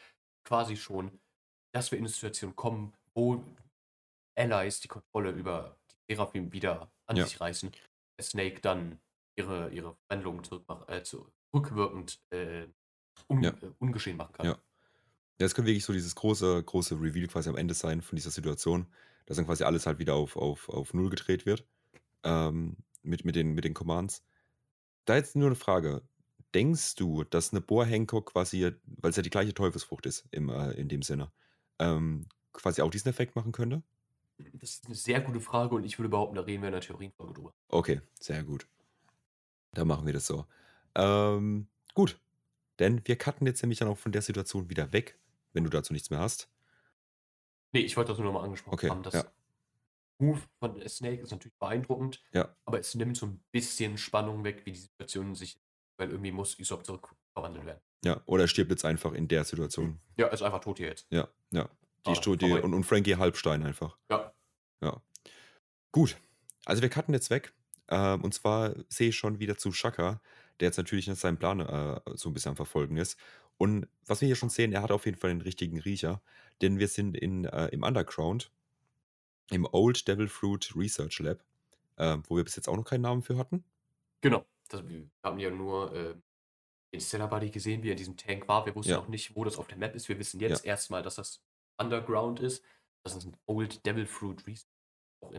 [0.48, 1.20] quasi schon,
[1.72, 3.44] dass wir in eine Situation kommen, wo
[4.34, 5.76] Allies die Kontrolle über
[6.08, 7.26] die Seraphim wieder an Ja.
[7.26, 7.70] sich reißen.
[8.20, 8.98] Snake dann
[9.36, 12.66] ihre, ihre Verwandlung zurückmach, äh, zu, rückwirkend äh,
[13.28, 13.50] un, Ja.
[13.50, 14.46] äh, ungeschehen machen kann.
[14.46, 14.58] Ja.
[15.40, 18.30] Ja, es könnte wirklich so dieses große, große Reveal quasi am Ende sein von dieser
[18.30, 18.92] Situation,
[19.26, 21.64] dass dann quasi alles halt wieder auf, auf, auf Null gedreht wird.
[22.24, 24.24] Ähm, mit, mit, den, mit den Commands.
[25.04, 26.02] Da jetzt nur eine Frage.
[26.54, 30.48] Denkst du, dass eine Boa Hancock quasi, weil es ja die gleiche Teufelsfrucht ist im,
[30.48, 31.30] äh, in dem Sinne,
[31.78, 33.82] ähm, quasi auch diesen Effekt machen könnte?
[34.54, 36.80] Das ist eine sehr gute Frage und ich würde behaupten, da reden wir in der
[36.80, 37.54] Theorienfolge drüber.
[37.70, 38.68] Okay, sehr gut.
[39.72, 40.46] Dann machen wir das so.
[40.94, 42.20] Ähm, gut.
[42.78, 45.18] Denn wir cutten jetzt nämlich dann auch von der Situation wieder weg,
[45.52, 46.48] wenn du dazu nichts mehr hast.
[47.72, 49.02] Nee, ich wollte das nur nochmal angesprochen Okay, haben.
[49.02, 49.24] Das ja.
[50.20, 52.56] Move von Snake ist natürlich beeindruckend, Ja.
[52.64, 55.60] aber es nimmt so ein bisschen Spannung weg, wie die Situation sich,
[55.98, 57.80] weil irgendwie muss Usopp zurückverwandelt werden.
[58.04, 60.00] Ja, oder er stirbt jetzt einfach in der Situation.
[60.16, 61.06] Ja, ist einfach tot hier jetzt.
[61.10, 61.68] Ja, ja.
[62.06, 62.62] Die Ah, ist tot, die, vorbei.
[62.62, 63.98] und, und Frankie Halbstein einfach.
[64.10, 64.32] Ja.
[64.80, 65.02] Ja.
[65.92, 66.16] Gut.
[66.64, 67.52] Also wir cutten jetzt weg.
[67.88, 70.20] Ähm, und zwar sehe ich schon wieder zu Shaka,
[70.60, 73.18] der jetzt natürlich nicht seinen Plan äh, so ein bisschen am Verfolgen ist.
[73.56, 76.22] Und was wir hier schon sehen, er hat auf jeden Fall den richtigen Riecher,
[76.62, 78.52] denn wir sind in, äh, im Underground,
[79.50, 81.42] im Old Devil Fruit Research Lab,
[81.96, 83.64] äh, wo wir bis jetzt auch noch keinen Namen für hatten.
[84.20, 84.44] Genau.
[84.68, 86.14] Das, wir haben ja nur äh,
[86.92, 88.64] den Stellar Buddy gesehen, wie er in diesem Tank war.
[88.66, 88.98] Wir wussten Ja.
[89.00, 90.08] auch nicht, wo das auf der Map ist.
[90.08, 91.42] Wir wissen jetzt erstmal, dass das
[91.78, 92.64] Underground ist.
[93.04, 94.68] Das ist ein Old Devil Fruit Research.
[95.20, 95.32] Auch.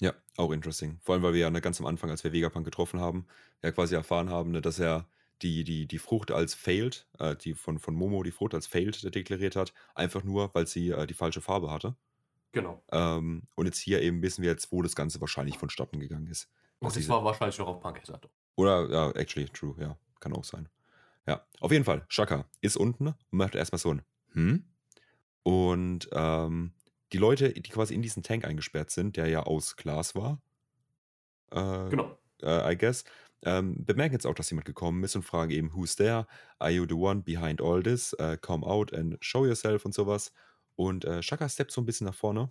[0.00, 0.98] Ja, auch interesting.
[1.02, 3.26] Vor allem, weil wir ja ne, ganz am Anfang, als wir Vegapunk getroffen haben,
[3.62, 5.06] ja quasi erfahren haben, ne, dass er
[5.42, 9.14] die, die, die Frucht als failed, äh, die von, von Momo die Frucht als failed
[9.14, 11.96] deklariert hat, einfach nur, weil sie äh, die falsche Farbe hatte.
[12.52, 12.82] Genau.
[12.90, 16.50] Ähm, und jetzt hier eben wissen wir jetzt, wo das Ganze wahrscheinlich vonstatten gegangen ist.
[16.80, 18.28] Und Dass das war wahrscheinlich noch auf Punk Hazard.
[18.56, 20.68] Oder, ja, actually, true, ja, kann auch sein.
[21.26, 24.64] Ja, auf jeden Fall, Shaka ist unten und macht erstmal so ein Hm?
[25.42, 26.72] Und ähm,
[27.12, 30.40] die Leute, die quasi in diesen Tank eingesperrt sind, der ja aus Glas war,
[31.50, 32.18] äh, Genau.
[32.42, 33.04] äh, I guess,
[33.44, 36.26] ähm, bemerken jetzt auch, dass jemand gekommen ist und fragen eben, who's there?
[36.58, 38.12] Are you the one behind all this?
[38.14, 40.32] Äh, come out and show yourself und sowas.
[40.76, 42.50] Und äh, Shaka steppt so ein bisschen nach vorne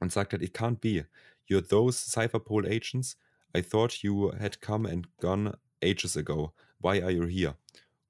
[0.00, 1.06] und sagt halt, it can't be.
[1.48, 3.18] You're those Cypherpole agents.
[3.56, 6.52] I thought you had come and gone ages ago.
[6.80, 7.56] Why are you here?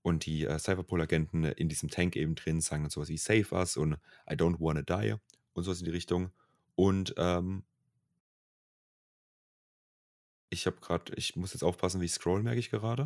[0.02, 3.76] Und die äh, Cypherpole-Agenten in diesem Tank eben drin sagen dann sowas wie Save us
[3.76, 3.94] und
[4.30, 5.14] I don't wanna die
[5.52, 6.30] und sowas in die Richtung.
[6.74, 7.64] Und ähm,
[10.50, 13.04] ich habe gerade, ich muss jetzt aufpassen, wie ich scroll, merke ich gerade.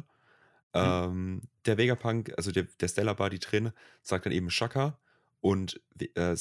[0.74, 0.80] Mhm.
[0.80, 3.72] Ähm, der Vegapunk, also der, der Stellar Body drin,
[4.03, 4.99] sagt dann eben Shaka
[5.41, 6.37] und äh, äh,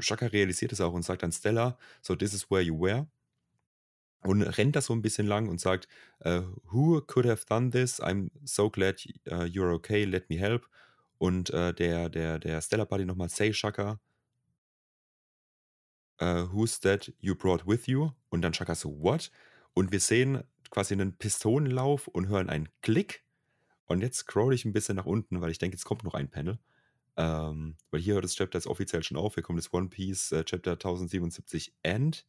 [0.00, 3.06] Shaka realisiert es auch und sagt dann Stella, so this is where you were.
[4.22, 5.88] Und rennt da so ein bisschen lang und sagt,
[6.20, 8.00] äh, who could have done this?
[8.00, 8.96] I'm so glad
[9.30, 10.68] uh, you're okay, let me help.
[11.18, 14.00] Und äh, der, der, der Stellar Buddy nochmal, say Shaka,
[16.18, 18.10] äh, who's that you brought with you?
[18.28, 19.30] Und dann Shaka so, what?
[19.74, 23.24] Und wir sehen quasi einen Pistonenlauf und hören einen Klick.
[23.86, 26.28] Und jetzt scroll ich ein bisschen nach unten, weil ich denke, jetzt kommt noch ein
[26.28, 26.58] Panel.
[27.16, 29.34] Ähm, weil hier hört das Chapter jetzt offiziell schon auf.
[29.34, 32.26] Hier kommt das One Piece äh, Chapter 1077 End.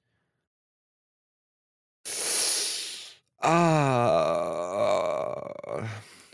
[4.61, 5.87] Ah.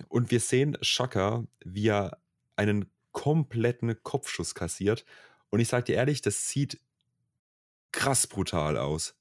[0.10, 2.18] Und wir sehen Shaka, wie er
[2.56, 5.06] einen kompletten Kopfschuss kassiert.
[5.50, 6.80] Und ich sag dir ehrlich, das sieht
[7.92, 9.16] krass brutal aus.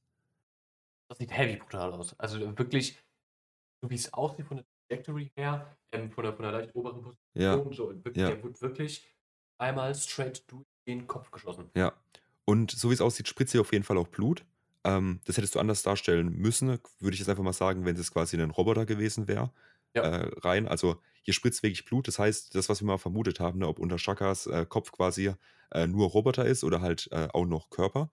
[1.09, 2.19] Das sieht heavy brutal aus.
[2.19, 2.99] Also wirklich,
[3.83, 7.03] so wie es aussieht von der Trajectory her, ähm, von, der, von der leicht oberen
[7.03, 8.29] Position, Ja, so, wirklich, ja.
[8.31, 9.07] der wird wirklich
[9.59, 11.71] einmal straight durch den Kopf geschossen.
[11.77, 11.93] ja.
[12.47, 14.45] Und so wie es aussieht, spritzt hier auf jeden Fall auch Blut.
[14.85, 18.13] Ähm, das hättest du anders darstellen müssen, würde ich jetzt einfach mal sagen, wenn es
[18.13, 19.53] quasi ein Roboter gewesen wäre.
[19.95, 20.03] Ja.
[20.03, 20.69] Äh, rein.
[20.69, 22.09] Also hier spritzt wirklich Blut.
[22.09, 25.33] Das heißt, das, was wir mal vermutet haben, ne, ob unter Shakas äh, Kopf quasi
[25.71, 28.11] äh, nur Roboter ist oder halt äh, auch noch Körper,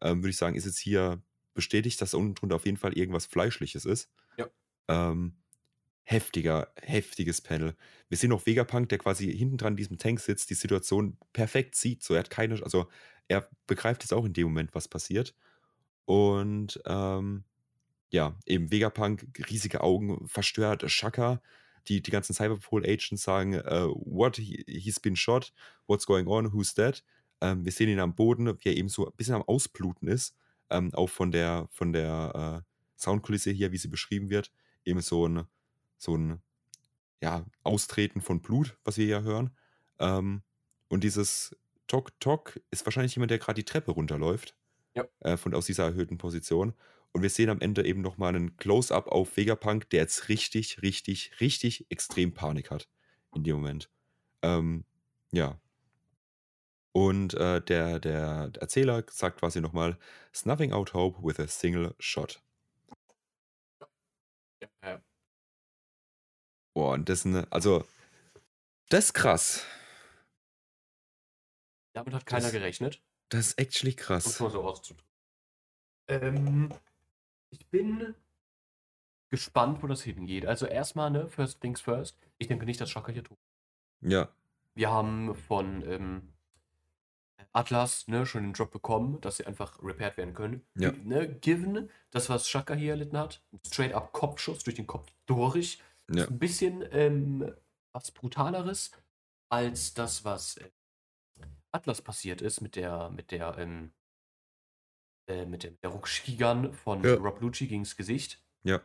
[0.00, 1.22] ähm, würde ich sagen, ist jetzt hier
[1.54, 4.10] bestätigt, dass da unten drunter auf jeden Fall irgendwas Fleischliches ist.
[4.36, 4.48] Ja.
[4.88, 5.36] Ähm,
[6.04, 7.74] heftiger, heftiges Panel.
[8.08, 11.74] Wir sehen auch Vegapunk, der quasi hinten dran in diesem Tank sitzt, die Situation perfekt
[11.74, 12.04] sieht.
[12.04, 12.88] So, er hat keine, also
[13.26, 15.34] er begreift jetzt auch in dem Moment, was passiert.
[16.06, 17.44] Und ähm,
[18.10, 21.42] ja, eben Vegapunk, riesige Augen, verstört, Shaka.
[21.88, 25.52] Die, die ganzen Cyberpol-Agents sagen, äh, what, he, he's been shot,
[25.86, 27.04] what's going on, who's dead?
[27.40, 30.34] Ähm, wir sehen ihn am Boden, wie er eben so ein bisschen am Ausbluten ist.
[30.68, 34.50] Ähm, auch von der, von der äh, Soundkulisse hier, wie sie beschrieben wird.
[34.84, 35.44] Eben so ein,
[35.96, 36.40] so ein
[37.20, 39.50] ja, Austreten von Blut, was wir hier hören.
[39.98, 40.42] Ähm,
[40.88, 44.56] und dieses Tok Tok ist wahrscheinlich jemand, der gerade die Treppe runterläuft.
[44.96, 45.06] Ja.
[45.20, 46.74] Äh, von, aus dieser erhöhten Position.
[47.12, 51.40] Und wir sehen am Ende eben nochmal einen Close-Up auf Vegapunk, der jetzt richtig, richtig,
[51.40, 52.88] richtig extrem Panik hat
[53.34, 53.90] in dem Moment.
[54.42, 54.84] Ähm,
[55.32, 55.60] ja.
[56.92, 59.98] Und äh, der, der Erzähler sagt quasi nochmal,
[60.34, 62.42] snuffing out hope with a single shot.
[64.60, 65.02] Ja, ja.
[66.74, 67.84] Boah, und das ist eine, also,
[68.88, 69.64] das ist krass.
[71.94, 74.40] Damit hat keiner Das- gerechnet, Das ist actually um es krass.
[74.40, 75.04] mal so auszudrücken.
[76.08, 76.68] Ähm,
[77.50, 78.14] ich bin
[79.28, 80.46] gespannt, wo das hingeht.
[80.46, 82.16] Also erstmal, ne, first things first.
[82.38, 84.12] Ich denke nicht, dass Shaka hier tot ist.
[84.12, 84.28] Ja,
[84.74, 86.32] Wir haben von ähm,
[87.52, 90.64] Atlas ne, schon den Drop bekommen, dass sie einfach repaired werden können.
[90.74, 90.92] Ja.
[90.92, 95.82] Ne, given das, was Shaka hier erlitten hat, straight up Kopfschuss durch den Kopf durch,
[96.10, 97.52] ja, ist ein bisschen ähm,
[97.92, 98.92] was brutaleres
[99.48, 100.70] als das, was äh,
[101.76, 103.92] Atlas passiert ist mit der mit der ähm,
[105.28, 107.14] äh, mit der, der Ruckshigan von Ja.
[107.14, 108.42] Rob Lucci gegens Gesicht.
[108.64, 108.80] ja,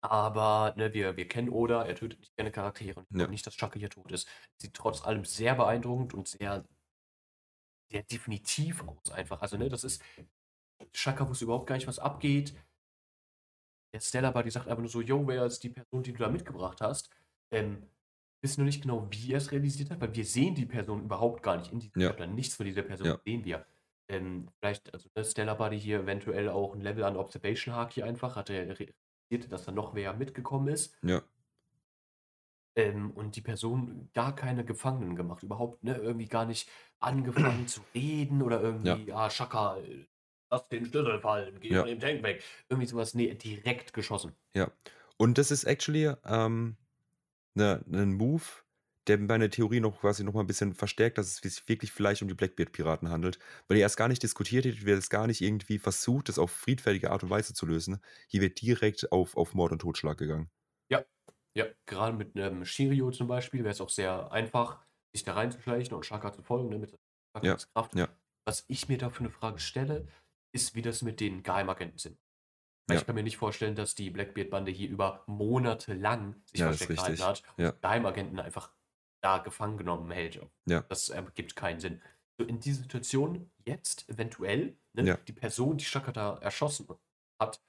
[0.00, 3.00] Aber ne, wir, wir kennen Oda, er tötet nicht gerne Charaktere.
[3.00, 3.18] Und Ja.
[3.18, 4.28] glaube nicht, dass Shaka hier tot ist.
[4.56, 6.64] Sieht trotz allem sehr beeindruckend und sehr,
[7.90, 9.42] sehr definitiv aus einfach.
[9.42, 10.02] Also, ne, das ist.
[10.92, 12.54] Shaka wusste überhaupt gar nicht, was abgeht.
[13.92, 16.28] Der Stella Buddy sagt einfach nur so, yo, wer ist die Person, die du da
[16.28, 17.10] mitgebracht hast?
[17.50, 17.82] Ähm,
[18.42, 21.42] wissen nur nicht genau, wie er es realisiert hat, weil wir sehen die Person überhaupt
[21.42, 22.08] gar nicht in diesem Ja.
[22.08, 22.26] Chapter.
[22.26, 23.20] Nichts von dieser Person Ja.
[23.24, 23.66] sehen wir.
[24.08, 28.06] Ähm, vielleicht, also ne, Stella Buddy hier eventuell auch ein Level an Observation Hack hier
[28.06, 30.96] einfach, hat er realisiert, dass da noch wer mitgekommen ist.
[31.02, 31.22] ja,
[32.76, 36.70] Ähm, und die Person gar keine Gefangenen gemacht, überhaupt, ne, irgendwie gar nicht
[37.00, 40.06] angefangen zu reden oder irgendwie, ah, Shaka, äh,
[40.50, 41.80] lass den Schlüssel fallen, geh Ja.
[41.80, 42.42] von dem Tank weg.
[42.68, 44.32] Irgendwie sowas, nee, direkt geschossen.
[44.54, 44.70] ja.
[45.16, 46.76] Und das ist actually ähm,
[47.54, 48.42] ne, ein Move,
[49.06, 52.22] der meine Theorie noch quasi noch mal ein bisschen verstärkt, dass es sich wirklich vielleicht
[52.22, 53.38] um die Blackbeard-Piraten handelt,
[53.68, 56.50] weil ihr erst gar nicht diskutiert hättet, wird es gar nicht irgendwie versucht, das auf
[56.50, 58.00] friedfertige Art und Weise zu lösen.
[58.28, 60.50] Hier wird direkt auf, auf Mord und Totschlag gegangen.
[61.56, 64.84] Ja, gerade mit einem Shirio zum Beispiel wäre es auch sehr einfach,
[65.14, 66.90] sich da reinzuschleichen und Shaka zu folgen, ne, mit
[67.40, 67.94] Ja, Shakas Kraft.
[67.94, 68.08] ja.
[68.46, 70.06] Was ich mir da für eine Frage stelle,
[70.52, 72.18] ist, wie das mit den Geheimagenten sind.
[72.90, 72.96] Ja.
[72.96, 76.96] Ich kann mir nicht vorstellen, dass die Blackbeard-Bande hier über Monate lang sich Ja, versteckt
[76.96, 77.70] gehalten hat Ja.
[77.70, 78.72] und Geheimagenten einfach
[79.22, 80.40] da gefangen genommen hält.
[80.66, 80.80] Ja.
[80.88, 82.00] Das ergibt keinen Sinn.
[82.38, 85.16] So in dieser Situation jetzt eventuell, ne, Ja.
[85.16, 86.86] die Person, die Shaka da erschossen
[87.40, 87.60] hat,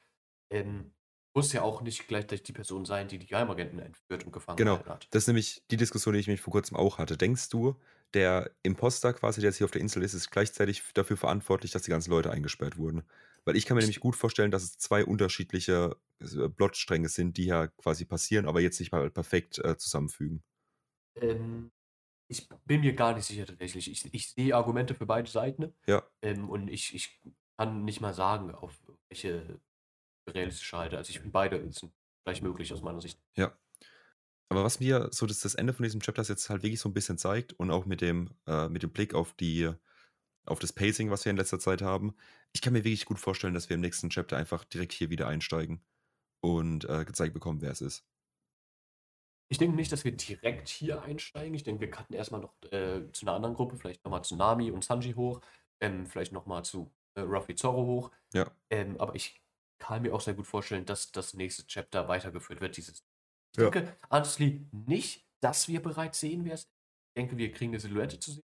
[0.52, 0.94] ähm,
[1.36, 4.84] muss ja auch nicht gleichzeitig die Person sein, die die Geheimagenten entführt und gefangen Genau.
[4.86, 5.08] hat.
[5.12, 7.18] Das ist nämlich die Diskussion, die ich mich vor kurzem auch hatte.
[7.18, 7.76] Denkst du,
[8.14, 11.84] der Imposter quasi, der jetzt hier auf der Insel ist, ist gleichzeitig dafür verantwortlich, dass
[11.84, 13.04] die ganzen Leute eingesperrt wurden?
[13.46, 17.38] Weil ich kann mir Ich- nämlich gut vorstellen, dass es zwei unterschiedliche äh, Plotstränge sind,
[17.38, 20.44] die ja quasi passieren, aber jetzt nicht mal perfekt äh, zusammenfügen.
[21.16, 21.72] Ähm,
[22.30, 23.90] ich bin mir gar nicht sicher tatsächlich.
[23.92, 27.22] Ich, ich sehe Argumente für beide Seiten Ja, ähm, und ich, ich
[27.58, 29.62] kann nicht mal sagen, auf welche
[30.30, 30.98] realistische halte.
[30.98, 31.94] Also ich finde beide sind
[32.26, 33.22] gleich möglich aus meiner Sicht.
[33.38, 33.58] ja.
[34.50, 36.94] Aber was mir so das, das Ende von diesem Chapter jetzt halt wirklich so ein
[36.94, 39.72] bisschen zeigt und auch mit dem, äh, mit dem Blick auf die,
[40.46, 42.16] auf das Pacing, was wir in letzter Zeit haben,
[42.54, 45.28] ich kann mir wirklich gut vorstellen, dass wir im nächsten Chapter einfach direkt hier wieder
[45.28, 45.82] einsteigen
[46.41, 48.06] und äh, gezeigt bekommen, wer es ist.
[49.52, 51.56] Ich denke nicht, dass wir direkt hier einsteigen.
[51.56, 54.72] Ich denke, wir cutten erstmal noch äh, zu einer anderen Gruppe, vielleicht nochmal zu Nami
[54.72, 55.41] und Sanji hoch,
[55.82, 58.12] ähm, vielleicht nochmal zu äh, Ruffy Zorro hoch.
[58.34, 59.41] Ja, Ähm, aber ich
[59.80, 62.78] kann mir auch sehr gut vorstellen, dass das nächste Chapter weitergeführt wird.
[62.78, 63.04] Dieses
[63.52, 66.70] ich denke, honestly, nicht, dass wir bereits sehen, wer es ist.
[67.16, 68.43] Ich denke, wir kriegen eine Silhouette zu sehen.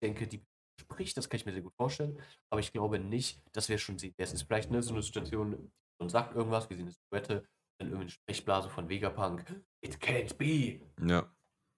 [0.00, 0.44] Ich denke, die
[0.82, 2.18] spricht, das kann ich mir sehr gut vorstellen.
[2.50, 4.42] Aber ich glaube nicht, dass wir schon sehen, es ist.
[4.42, 7.46] Vielleicht ne, so eine Situation, und sagt irgendwas, wir sehen eine Silhouette,
[7.78, 9.44] dann irgendwie eine Sprechblase von Vegapunk.
[9.80, 10.80] It can't be.
[11.06, 11.30] ja.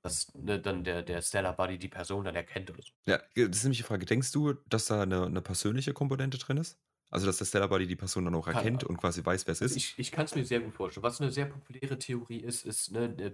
[0.03, 2.93] Dass ne, dann der, der Stellar Buddy die Person dann erkennt oder so.
[3.07, 4.05] Ja, das ist nämlich die Frage.
[4.05, 6.79] Denkst du, dass da eine, eine persönliche Komponente drin ist?
[7.11, 9.53] Also, dass der Stellar Buddy die Person dann auch Kann- erkennt und quasi weiß, wer
[9.53, 9.77] es ist?
[9.77, 11.05] ich ich kann es mir sehr gut vorstellen.
[11.05, 13.33] Was eine sehr populäre Theorie ist, ist ne, der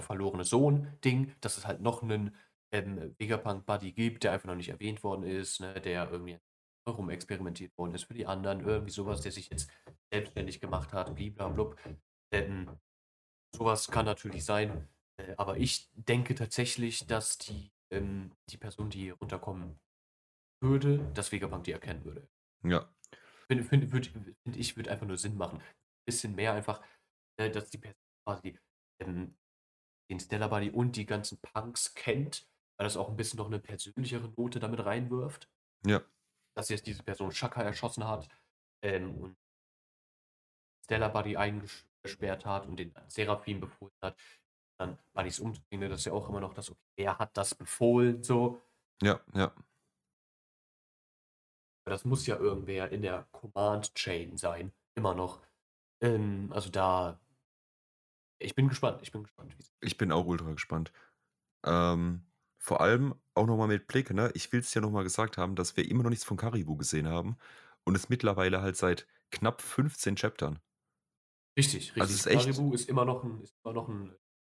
[0.00, 2.34] verlorene Sohn-Ding, dass es halt noch einen
[2.72, 6.38] ähm, Vegapunk-Buddy gibt, der einfach noch nicht erwähnt worden ist, ne, der irgendwie
[6.86, 9.70] herum experimentiert worden ist für die anderen, irgendwie sowas, der sich jetzt
[10.12, 11.76] selbstständig gemacht hat, blablabla.
[12.32, 12.68] Ähm,
[13.54, 19.00] sowas kann natürlich sein, äh, aber ich denke tatsächlich, dass die, ähm, die Person, die
[19.00, 19.78] hier runterkommen
[20.60, 22.28] würde, dass Vegapunk die erkennen würde.
[22.64, 22.88] Ja,
[23.52, 25.58] Finde find, würd, find ich, würde einfach nur Sinn machen.
[25.58, 26.82] Ein bisschen mehr einfach,
[27.38, 28.58] äh, dass die Person quasi
[29.00, 29.36] ähm,
[30.10, 32.48] den Stellar Buddy und die ganzen Punks kennt,
[32.82, 35.48] weil das auch ein bisschen noch eine persönlichere Note damit reinwirft.
[35.86, 36.02] ja,
[36.56, 38.28] Dass jetzt diese Person Shaka erschossen hat
[38.84, 39.36] ähm, und
[40.84, 44.18] Stellar Buddy eingesperrt hat und den Seraphim befohlen hat,
[44.80, 45.84] dann Buddies umzubringen.
[45.84, 48.60] ne, Das ist ja auch immer noch das, okay, wer hat das befohlen, so.
[49.00, 49.54] ja, ja.
[51.86, 54.72] Das muss ja irgendwer in der Command Chain sein.
[54.96, 55.40] Immer noch.
[56.00, 57.20] Ähm, also da.
[58.40, 59.02] Ich bin gespannt.
[59.02, 59.56] Ich bin gespannt.
[59.80, 60.92] Ich bin auch ultra gespannt.
[61.64, 62.24] Ähm,
[62.64, 64.30] vor allem auch nochmal mit Blick, ne?
[64.34, 67.08] Ich will es ja nochmal gesagt haben, dass wir immer noch nichts von Karibu gesehen
[67.08, 67.36] haben
[67.84, 70.60] und es mittlerweile halt seit knapp 15 Chaptern.
[71.58, 72.00] Richtig, richtig.
[72.00, 74.14] Also es ist echt- Karibu ist immer noch ein, ist immer noch ein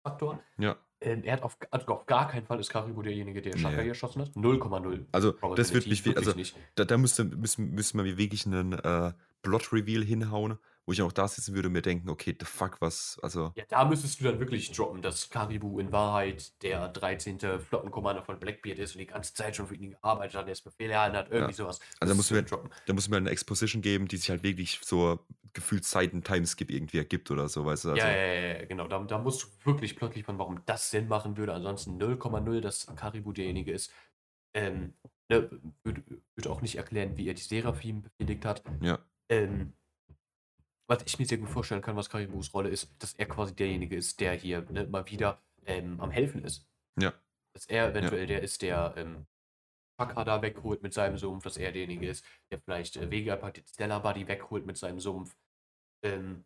[0.06, 0.44] Faktor.
[0.58, 3.82] Ja, Ähm, er hat auf, also auf gar keinen Fall ist Karibu derjenige, der Shaka
[3.82, 3.88] Nee.
[3.90, 4.36] erschossen hat.
[4.36, 5.06] 0,0.
[5.14, 6.56] also das wird mich, also nicht.
[6.76, 11.28] da, da müsste, müssen, müssen wir wirklich einen äh, Plot-Reveal hinhauen, wo ich auch da
[11.28, 14.40] sitzen würde und mir denken, okay, the fuck, was, also, Ja, da müsstest du dann
[14.40, 17.40] wirklich droppen, dass Karibu in Wahrheit der 13.
[17.60, 20.62] Flottenkommander von Blackbeard ist und die ganze Zeit schon für ihn gearbeitet hat, der das
[20.62, 21.80] Befehl erhalten hat, irgendwie sowas.
[22.00, 22.72] Also da musst du du dann droppen.
[22.86, 25.20] da muss man eine Exposition geben, die sich halt wirklich so
[25.54, 27.90] gefühlt Zeiten Timeskip irgendwie ergibt oder so, weißt du?
[27.92, 28.88] Also, ja, ja, ja, ja, genau.
[28.88, 31.54] Da, da musst du wirklich Plot liefern, warum das Sinn machen würde.
[31.54, 33.92] Ansonsten 0,0, dass Karibu derjenige ist.
[34.56, 34.94] Ähm,
[35.30, 35.50] ne,
[35.84, 36.04] würde
[36.36, 38.64] würd auch nicht erklären, wie er die Seraphim befehligt hat.
[38.82, 39.74] ja, Ähm,
[40.88, 43.96] was ich mir sehr gut vorstellen kann, was Karibus Rolle ist, dass er quasi derjenige
[43.96, 46.68] ist, der hier ne, mal wieder ähm, am Helfen ist.
[47.00, 47.14] ja,
[47.54, 49.26] Dass er eventuell der ist, der ähm,
[49.98, 53.66] Chaka da wegholt mit seinem Sumpf, dass er derjenige ist, der vielleicht äh, Vegapunk den
[53.66, 55.36] Stellar Buddy wegholt mit seinem Sumpf.
[56.04, 56.44] Ähm,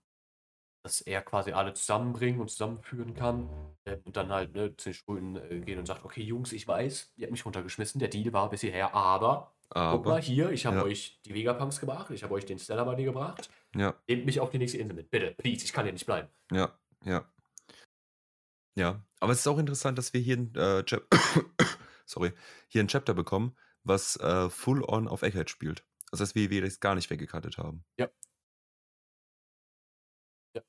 [0.88, 3.50] dass er quasi alle zusammenbringen und zusammenführen kann
[3.84, 6.66] äh, und dann halt ne, zu den Schulden äh, gehen und sagt, okay Jungs, ich
[6.66, 10.50] weiß, ihr habt mich runtergeschmissen, der Deal war bis hierher, aber guck mal aber, hier,
[10.52, 10.84] ich habe ja.
[10.84, 14.50] euch die Vegapunks gebracht, ich habe euch den Stellar Buddy gebracht, ja, nehmt mich auf
[14.50, 16.30] die nächste Insel mit, bitte, please, ich kann hier nicht bleiben.
[16.52, 17.32] ja, ja.
[18.76, 20.84] Ja, aber es ist auch interessant, dass wir hier ein, äh,
[22.06, 22.32] Sorry,
[22.68, 25.84] hier ein Chapter bekommen, was äh, full on auf Egghead spielt.
[26.12, 27.84] Also, dass wir, wir das gar nicht weggekattet haben.
[28.00, 28.08] Ja,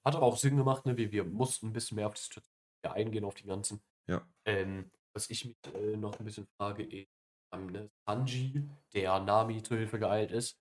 [0.05, 0.97] hat aber auch Sinn gemacht, ne?
[0.97, 2.53] wir, wir mussten ein bisschen mehr auf die Situation
[2.83, 3.83] eingehen, auf die ganzen.
[4.07, 4.27] Ja.
[4.47, 7.09] Ähm, was ich mich äh, noch ein bisschen frage, ist,
[7.53, 10.59] ähm, ne, Sanji, der Nami zur Hilfe geeilt ist.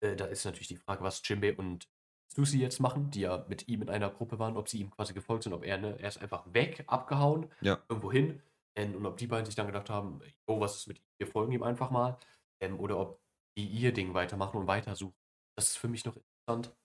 [0.00, 1.88] Äh, da ist natürlich die Frage, was Jinbei und
[2.32, 5.12] Susi jetzt machen, die ja mit ihm in einer Gruppe waren, ob sie ihm quasi
[5.14, 8.40] gefolgt sind, ob er, ne, er ist einfach weg, abgehauen, Ja, irgendwo hin.
[8.76, 11.26] Ähm, und ob die beiden sich dann gedacht haben, oh, was ist mit ihm, wir
[11.26, 12.16] folgen ihm einfach mal.
[12.62, 13.20] Ähm, oder ob
[13.58, 15.16] die ihr Ding weitermachen und weitersuchen.
[15.56, 16.76] Das ist für mich noch interessant.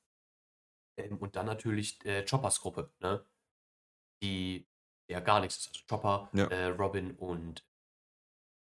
[0.97, 3.23] Ähm, und dann natürlich äh, Choppers Gruppe, ne?
[4.23, 4.67] Die
[5.09, 5.67] ja gar nichts ist.
[5.67, 6.45] Also Chopper, Ja.
[6.47, 7.63] äh, Robin und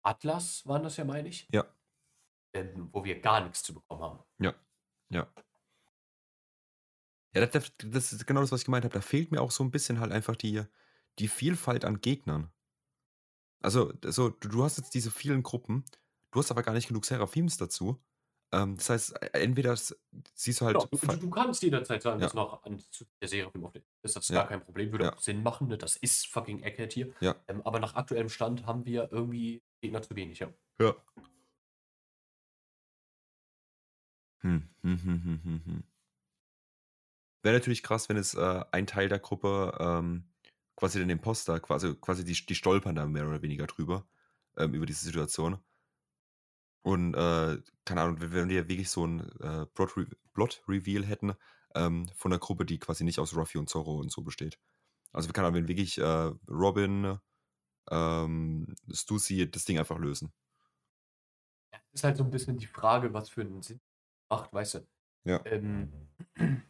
[0.05, 1.47] Atlas waren das ja, meine ich.
[1.51, 1.65] ja,
[2.53, 4.19] Ähm, wo wir gar nichts zu bekommen haben.
[4.39, 4.53] ja,
[5.09, 5.27] ja.
[7.35, 8.93] Ja, das, das ist genau das, was ich gemeint habe.
[8.93, 10.63] Da fehlt mir auch so ein bisschen halt einfach die,
[11.19, 12.51] die Vielfalt an Gegnern.
[13.61, 15.83] Also, so, du, du hast jetzt diese vielen Gruppen.
[16.31, 18.01] du hast aber gar nicht genug Seraphims dazu.
[18.53, 22.27] Ähm, das heißt, e entweder siehst du halt Genau, du, du, kannst jederzeit sagen, Ja.
[22.27, 22.81] dass noch an
[23.21, 24.35] der Seraphim auf der ist das Ja.
[24.37, 25.13] gar kein Problem, würde Ja.
[25.13, 25.77] auch Sinn machen, ne?
[25.77, 27.13] Das ist fucking Egghead hier.
[27.19, 27.35] Ja.
[27.47, 30.49] Ähm, aber nach aktuellem Stand haben wir irgendwie Gegner zu wenig, ja.
[30.79, 30.95] Ja.
[34.41, 35.83] Hm, hm, hm, hm, hm, hm.
[37.43, 40.25] Wäre natürlich krass, wenn es äh, ein Teil der Gruppe ähm,
[40.75, 44.07] quasi den Imposter, quasi, quasi die, die stolpern da mehr oder weniger drüber,
[44.57, 45.59] ähm, über diese Situation.
[46.83, 51.33] Und, äh, keine Ahnung, wenn wir wirklich so ein äh, Plot, Re Plot Reveal hätten
[51.75, 54.59] ähm, von einer Gruppe, die quasi nicht aus Ruffy und Zorro und so besteht.
[55.13, 57.19] Also, keine Ahnung, wenn wirklich äh, Robin,
[57.91, 60.33] ähm, Stussy das Ding einfach lösen.
[61.91, 63.81] Ist halt so ein bisschen die Frage, was für einen Sinn
[64.29, 64.87] macht, weißt du.
[65.25, 65.41] Ja.
[65.45, 65.91] Ähm,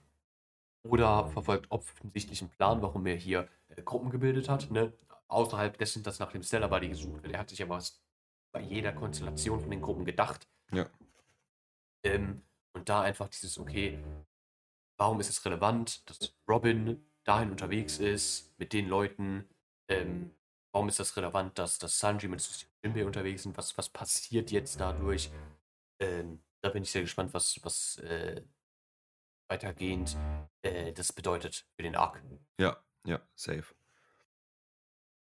[0.83, 4.93] oder verfolgt offensichtlich einen Plan, warum er hier äh, Gruppen gebildet hat, ne?
[5.29, 7.33] Außerhalb dessen, dass nach dem Stellar Buddy gesucht wird.
[7.33, 8.01] Er hat sich ja was
[8.53, 10.47] bei jeder Konstellation von den Gruppen gedacht.
[10.71, 10.87] Ja.
[12.03, 12.43] Ähm,
[12.73, 13.99] und da einfach dieses, okay,
[14.97, 19.47] warum ist es relevant, dass Robin dahin unterwegs ist, mit den Leuten,
[19.89, 20.31] ähm,
[20.71, 24.51] warum ist das relevant, dass, dass Sanji mit und Jinbei unterwegs sind, was, was passiert
[24.51, 25.29] jetzt dadurch?
[25.99, 28.41] Ähm, da bin ich sehr gespannt, was, was äh,
[29.47, 30.17] weitergehend
[30.61, 32.21] äh, das bedeutet für den Arc.
[32.59, 33.73] Ja, ja, safe.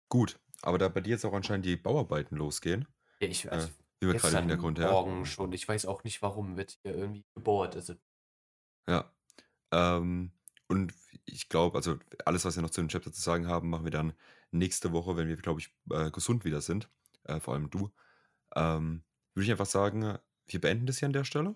[0.09, 2.87] Gut, aber da bei dir jetzt auch anscheinend die Bauarbeiten losgehen,
[3.19, 3.67] Ja, ich, also,
[4.01, 4.91] äh, gerade im Hintergrund her.
[4.91, 7.75] Morgen schon, ich weiß auch nicht warum, wird hier irgendwie gebohrt.
[7.75, 7.95] Also,
[8.87, 9.11] Ja.
[9.71, 10.31] Ähm,
[10.67, 10.93] und
[11.25, 13.91] ich glaube, also alles, was wir noch zu dem Chapter zu sagen haben, machen wir
[13.91, 14.13] dann
[14.51, 16.89] nächste Woche, wenn wir, glaube ich, äh, gesund wieder sind.
[17.23, 17.91] Äh, vor allem du.
[18.55, 19.03] Ähm,
[19.33, 21.55] würde ich einfach sagen, wir beenden das hier an der Stelle.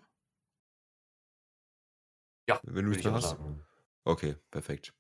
[2.47, 3.29] ja, Wenn du mehr auch hast.
[3.31, 3.63] sagen.
[4.03, 4.93] Okay, perfekt.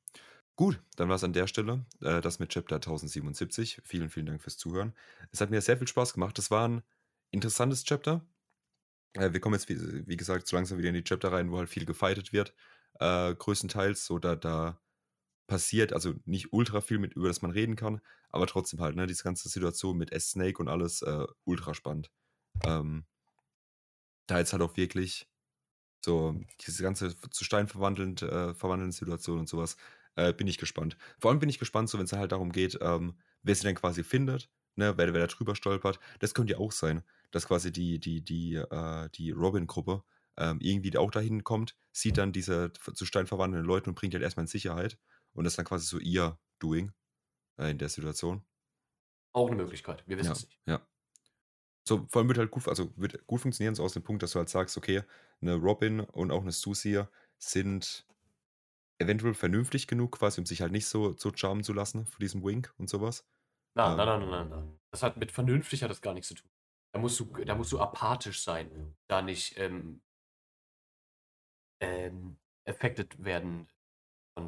[0.55, 3.81] Gut, dann war es an der Stelle äh, das mit Chapter 1077.
[3.85, 4.93] Vielen, vielen Dank fürs Zuhören.
[5.31, 6.37] Es hat mir sehr viel Spaß gemacht.
[6.37, 6.81] Das war ein
[7.31, 8.25] interessantes Chapter.
[9.13, 11.57] Äh, wir kommen jetzt, wie, wie gesagt, so langsam wieder in die Chapter rein, wo
[11.57, 12.53] halt viel gefightet wird.
[12.99, 14.81] Äh, größtenteils, so da, da
[15.47, 19.07] passiert, also nicht ultra viel, mit, über das man reden kann, aber trotzdem halt, ne,
[19.07, 22.11] diese ganze Situation mit S-Snake und alles, äh, ultra spannend.
[22.65, 23.05] Ähm,
[24.27, 25.27] da jetzt halt auch wirklich
[26.03, 29.77] so diese ganze zu Stein verwandelnd, äh, verwandelnde Situation und sowas,
[30.15, 30.97] äh, bin ich gespannt.
[31.19, 33.75] Vor allem bin ich gespannt, so wenn es halt darum geht, ähm, wer sie dann
[33.75, 35.99] quasi findet, ne, wer, wer da drüber stolpert.
[36.19, 40.03] Das könnte ja auch sein, dass quasi die, die, die, äh, die Robin-Gruppe
[40.37, 44.23] ähm, irgendwie auch dahin kommt, sieht dann diese zu Stein verwandelnden Leute und bringt halt
[44.23, 44.99] erstmal in Sicherheit.
[45.33, 46.91] Und das ist dann quasi so ihr Doing
[47.59, 48.45] äh, in der Situation.
[49.31, 50.59] Auch eine Möglichkeit, wir wissen Ja, es nicht.
[50.65, 50.87] ja.
[51.87, 54.31] So, vor allem wird halt gut, also wird gut funktionieren, so aus dem Punkt, dass
[54.31, 55.03] du halt sagst, okay,
[55.41, 57.03] eine Robin und auch eine Susie
[57.39, 58.05] sind
[58.99, 62.43] eventuell vernünftig genug, quasi, um sich halt nicht so, so charmen zu lassen von diesem
[62.43, 63.27] Wink und sowas.
[63.75, 63.97] Nein, Ähm.
[63.97, 64.79] nein, nein, nein, nein, nein.
[64.91, 66.49] Das hat mit vernünftig hat das gar nichts zu tun.
[66.93, 70.01] Da musst du, da musst du apathisch sein, da nicht ähm,
[71.79, 73.67] ähm, affected werden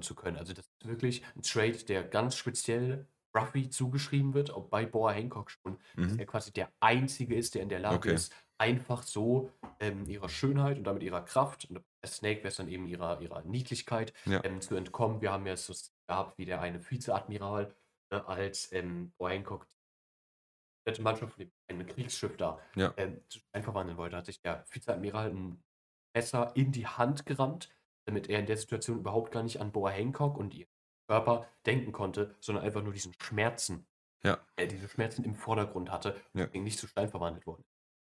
[0.01, 0.37] zu können.
[0.37, 5.11] Also das ist wirklich ein Trade, der ganz speziell Ruffy zugeschrieben wird, auch bei Boa
[5.11, 6.19] Hancock schon, dass Mhm.
[6.19, 8.13] er quasi der Einzige ist, der in der Lage Okay.
[8.15, 12.55] ist, einfach so ähm, ihrer Schönheit und damit ihrer Kraft, und bei Snake wäre es
[12.57, 14.43] dann eben ihrer, ihrer Niedlichkeit, Ja.
[14.43, 15.21] ähm, zu entkommen.
[15.21, 15.73] Wir haben ja so
[16.07, 17.73] gehabt, wie der eine Vizeadmiral
[18.11, 19.67] äh, als ähm, Boa Hancock
[20.97, 22.93] die Mannschaft von dem Kriegsschiff da Ja.
[22.97, 25.63] ähm, zu Stein verwandeln wollte, hat sich der Vizeadmiral ein
[26.15, 27.69] Messer in die Hand gerammt,
[28.07, 30.69] damit er in der Situation überhaupt gar nicht an Boa Hancock und ihren
[31.09, 33.87] Körper denken konnte, sondern einfach nur diesen Schmerzen,
[34.23, 34.45] Ja.
[34.57, 36.45] äh, diese Schmerzen im Vordergrund hatte, Ja.
[36.45, 37.65] deswegen nicht zu Stein verwandelt worden.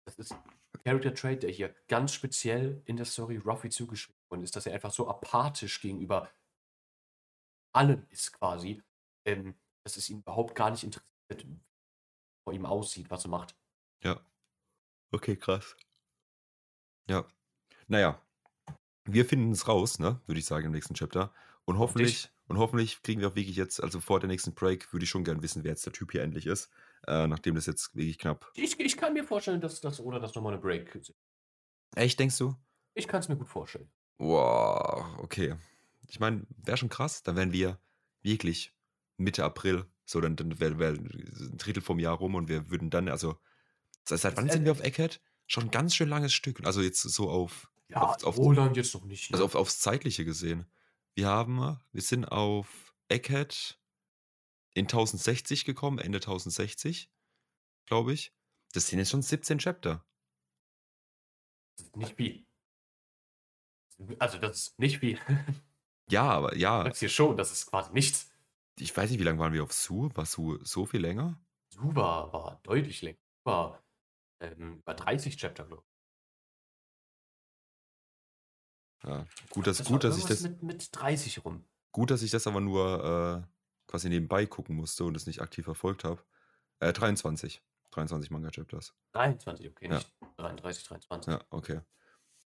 [0.06, 0.42] Das ist ein
[0.82, 4.72] Character Trait, der hier ganz speziell in der Story Ruffy zugeschrieben worden ist, dass er
[4.72, 6.30] einfach so apathisch gegenüber
[7.74, 8.82] allem ist quasi,
[9.26, 11.60] ähm, dass es ihn überhaupt gar nicht interessiert, wie
[12.44, 13.54] vor ihm aussieht, was er macht.
[14.02, 14.24] Ja.
[15.12, 15.76] Okay, krass.
[17.08, 17.26] Ja.
[17.88, 18.22] Naja.
[19.04, 21.32] Wir finden es raus, ne, würde ich sagen, im nächsten Chapter.
[21.66, 25.04] Und hoffentlich, und hoffentlich kriegen wir auch wirklich jetzt, also vor der nächsten Break, würde
[25.04, 26.70] ich schon gern wissen, wer jetzt der Typ hier endlich ist.
[27.06, 28.50] Äh, nachdem das jetzt wirklich knapp.
[28.54, 31.14] Ich, ich kann mir vorstellen, dass das oder das nochmal eine Break sind.
[31.94, 32.54] Echt, denkst du?
[32.94, 33.90] Ich kann es mir gut vorstellen.
[34.18, 35.56] Wow, okay.
[36.08, 37.22] Ich meine, wäre schon krass.
[37.22, 37.78] Dann wären wir
[38.22, 38.72] wirklich
[39.16, 39.86] Mitte April.
[40.04, 43.36] So, dann, dann wäre wär ein Drittel vom Jahr rum und wir würden dann, also,
[44.04, 45.20] seit seit wann sind wir auf Egghead?
[45.48, 46.64] Schon ein ganz schön langes Stück.
[46.64, 49.30] Also jetzt so auf, Ja, auf, auf, so lange jetzt noch nicht.
[49.30, 49.34] Ne?
[49.34, 50.66] also auf, aufs Zeitliche gesehen.
[51.16, 53.80] Wir haben, wir sind auf Egghead
[54.74, 57.10] in 1060 gekommen, Ende 1060,
[57.86, 58.34] glaube ich.
[58.74, 60.04] Das sind jetzt schon 17 Chapter.
[61.78, 62.46] das ist nicht viel.
[64.18, 65.18] Also, das ist nicht viel.
[66.08, 68.30] Ja, aber ja, sagst hier schon, das ist quasi nichts.
[68.78, 70.08] ich weiß nicht, wie lange waren wir auf Su?
[70.14, 71.44] War Su so viel länger?
[71.74, 73.18] Suba war deutlich länger.
[73.44, 73.82] War
[74.40, 75.95] ähm, über 30 Chapter, glaube ich.
[79.04, 81.64] Ja, gut, dass, Das gut, dass ich das, Mit, mit 30 rum.
[81.92, 85.64] gut, dass ich das aber nur äh, quasi nebenbei gucken musste und es nicht aktiv
[85.64, 86.22] verfolgt habe.
[86.80, 87.62] Äh, 23.
[87.92, 88.94] 23 Manga-Chapters.
[89.12, 89.94] 23, okay, Ja.
[89.94, 91.32] nicht 33, 23.
[91.32, 91.80] Ja, okay.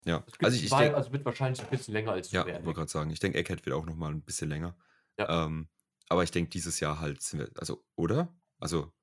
[0.05, 2.65] Ja, also ich, ich zwei, denke, also wird wahrscheinlich ein bisschen länger als ja, werden.
[2.65, 4.77] wollte gerade sagen, ich denke, Egghead wird auch noch mal ein bisschen länger.
[5.19, 5.45] Ja.
[5.45, 5.69] Ähm,
[6.09, 8.33] aber ich denke, dieses Jahr halt sind wir, also, oder?
[8.59, 8.93] Also,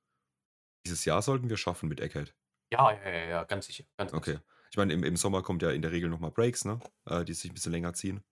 [0.87, 2.35] dieses Jahr sollten wir schaffen mit Egghead.
[2.73, 3.85] Ja, ja, ja, ja, ganz sicher.
[3.97, 4.33] Ganz, ganz Okay.
[4.33, 4.45] sicher.
[4.75, 6.81] Ich meine, im, im Sommer kommt ja in der Regel noch mal Breaks, ne?
[7.07, 8.25] Äh, die sich ein bisschen länger ziehen.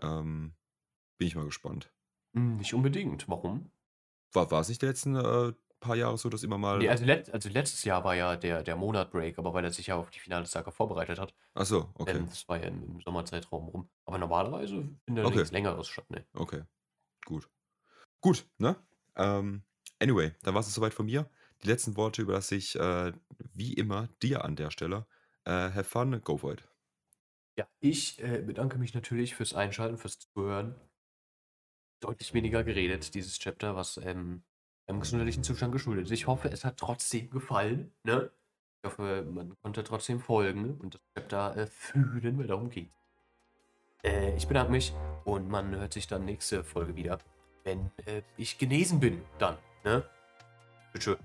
[0.00, 0.54] Ähm,
[1.18, 1.92] bin ich mal gespannt.
[2.34, 3.28] Hm, nicht unbedingt.
[3.28, 3.70] Warum?
[4.32, 6.78] War, war es nicht die letzten äh, paar Jahre so, dass immer mal.
[6.78, 9.70] Nee, also, let, also letztes Jahr war ja der, der Monat Break, aber weil er
[9.70, 11.34] sich ja auf die finale Saga vorbereitet hat.
[11.52, 12.16] Ach so, okay.
[12.16, 13.90] Ähm, das war ja im, im Sommerzeitraum rum.
[14.06, 15.36] Aber normalerweise findet Okay.
[15.36, 16.24] nichts längeres statt, ne?
[16.32, 16.62] Okay.
[17.26, 17.50] Gut.
[18.22, 18.76] Gut, ne?
[19.14, 19.62] Ähm,
[20.00, 21.28] anyway, dann war es soweit von mir.
[21.62, 23.12] Die letzten Worte überlasse ich äh,
[23.52, 25.06] wie immer dir an der Stelle.
[25.44, 26.64] Äh, have fun, go for it.
[27.56, 30.74] Ja, ich äh, bedanke mich natürlich fürs Einschalten, fürs Zuhören.
[32.00, 34.42] Deutlich weniger geredet, dieses Chapter, was ähm,
[34.86, 36.10] einem gesundheitlichen Zustand geschuldet ist.
[36.10, 37.92] Ich hoffe, es hat trotzdem gefallen.
[38.02, 38.30] Ne?
[38.82, 42.90] Ich hoffe, man konnte trotzdem folgen und das Chapter äh, fühlen, weil darum geht.
[44.02, 44.92] Äh, ich bedanke mich
[45.24, 47.18] und man hört sich dann nächste Folge wieder,
[47.62, 49.22] wenn äh, ich genesen bin.
[49.38, 49.56] Dann.
[49.84, 50.04] Ne?
[50.98, 51.16] Tschüss.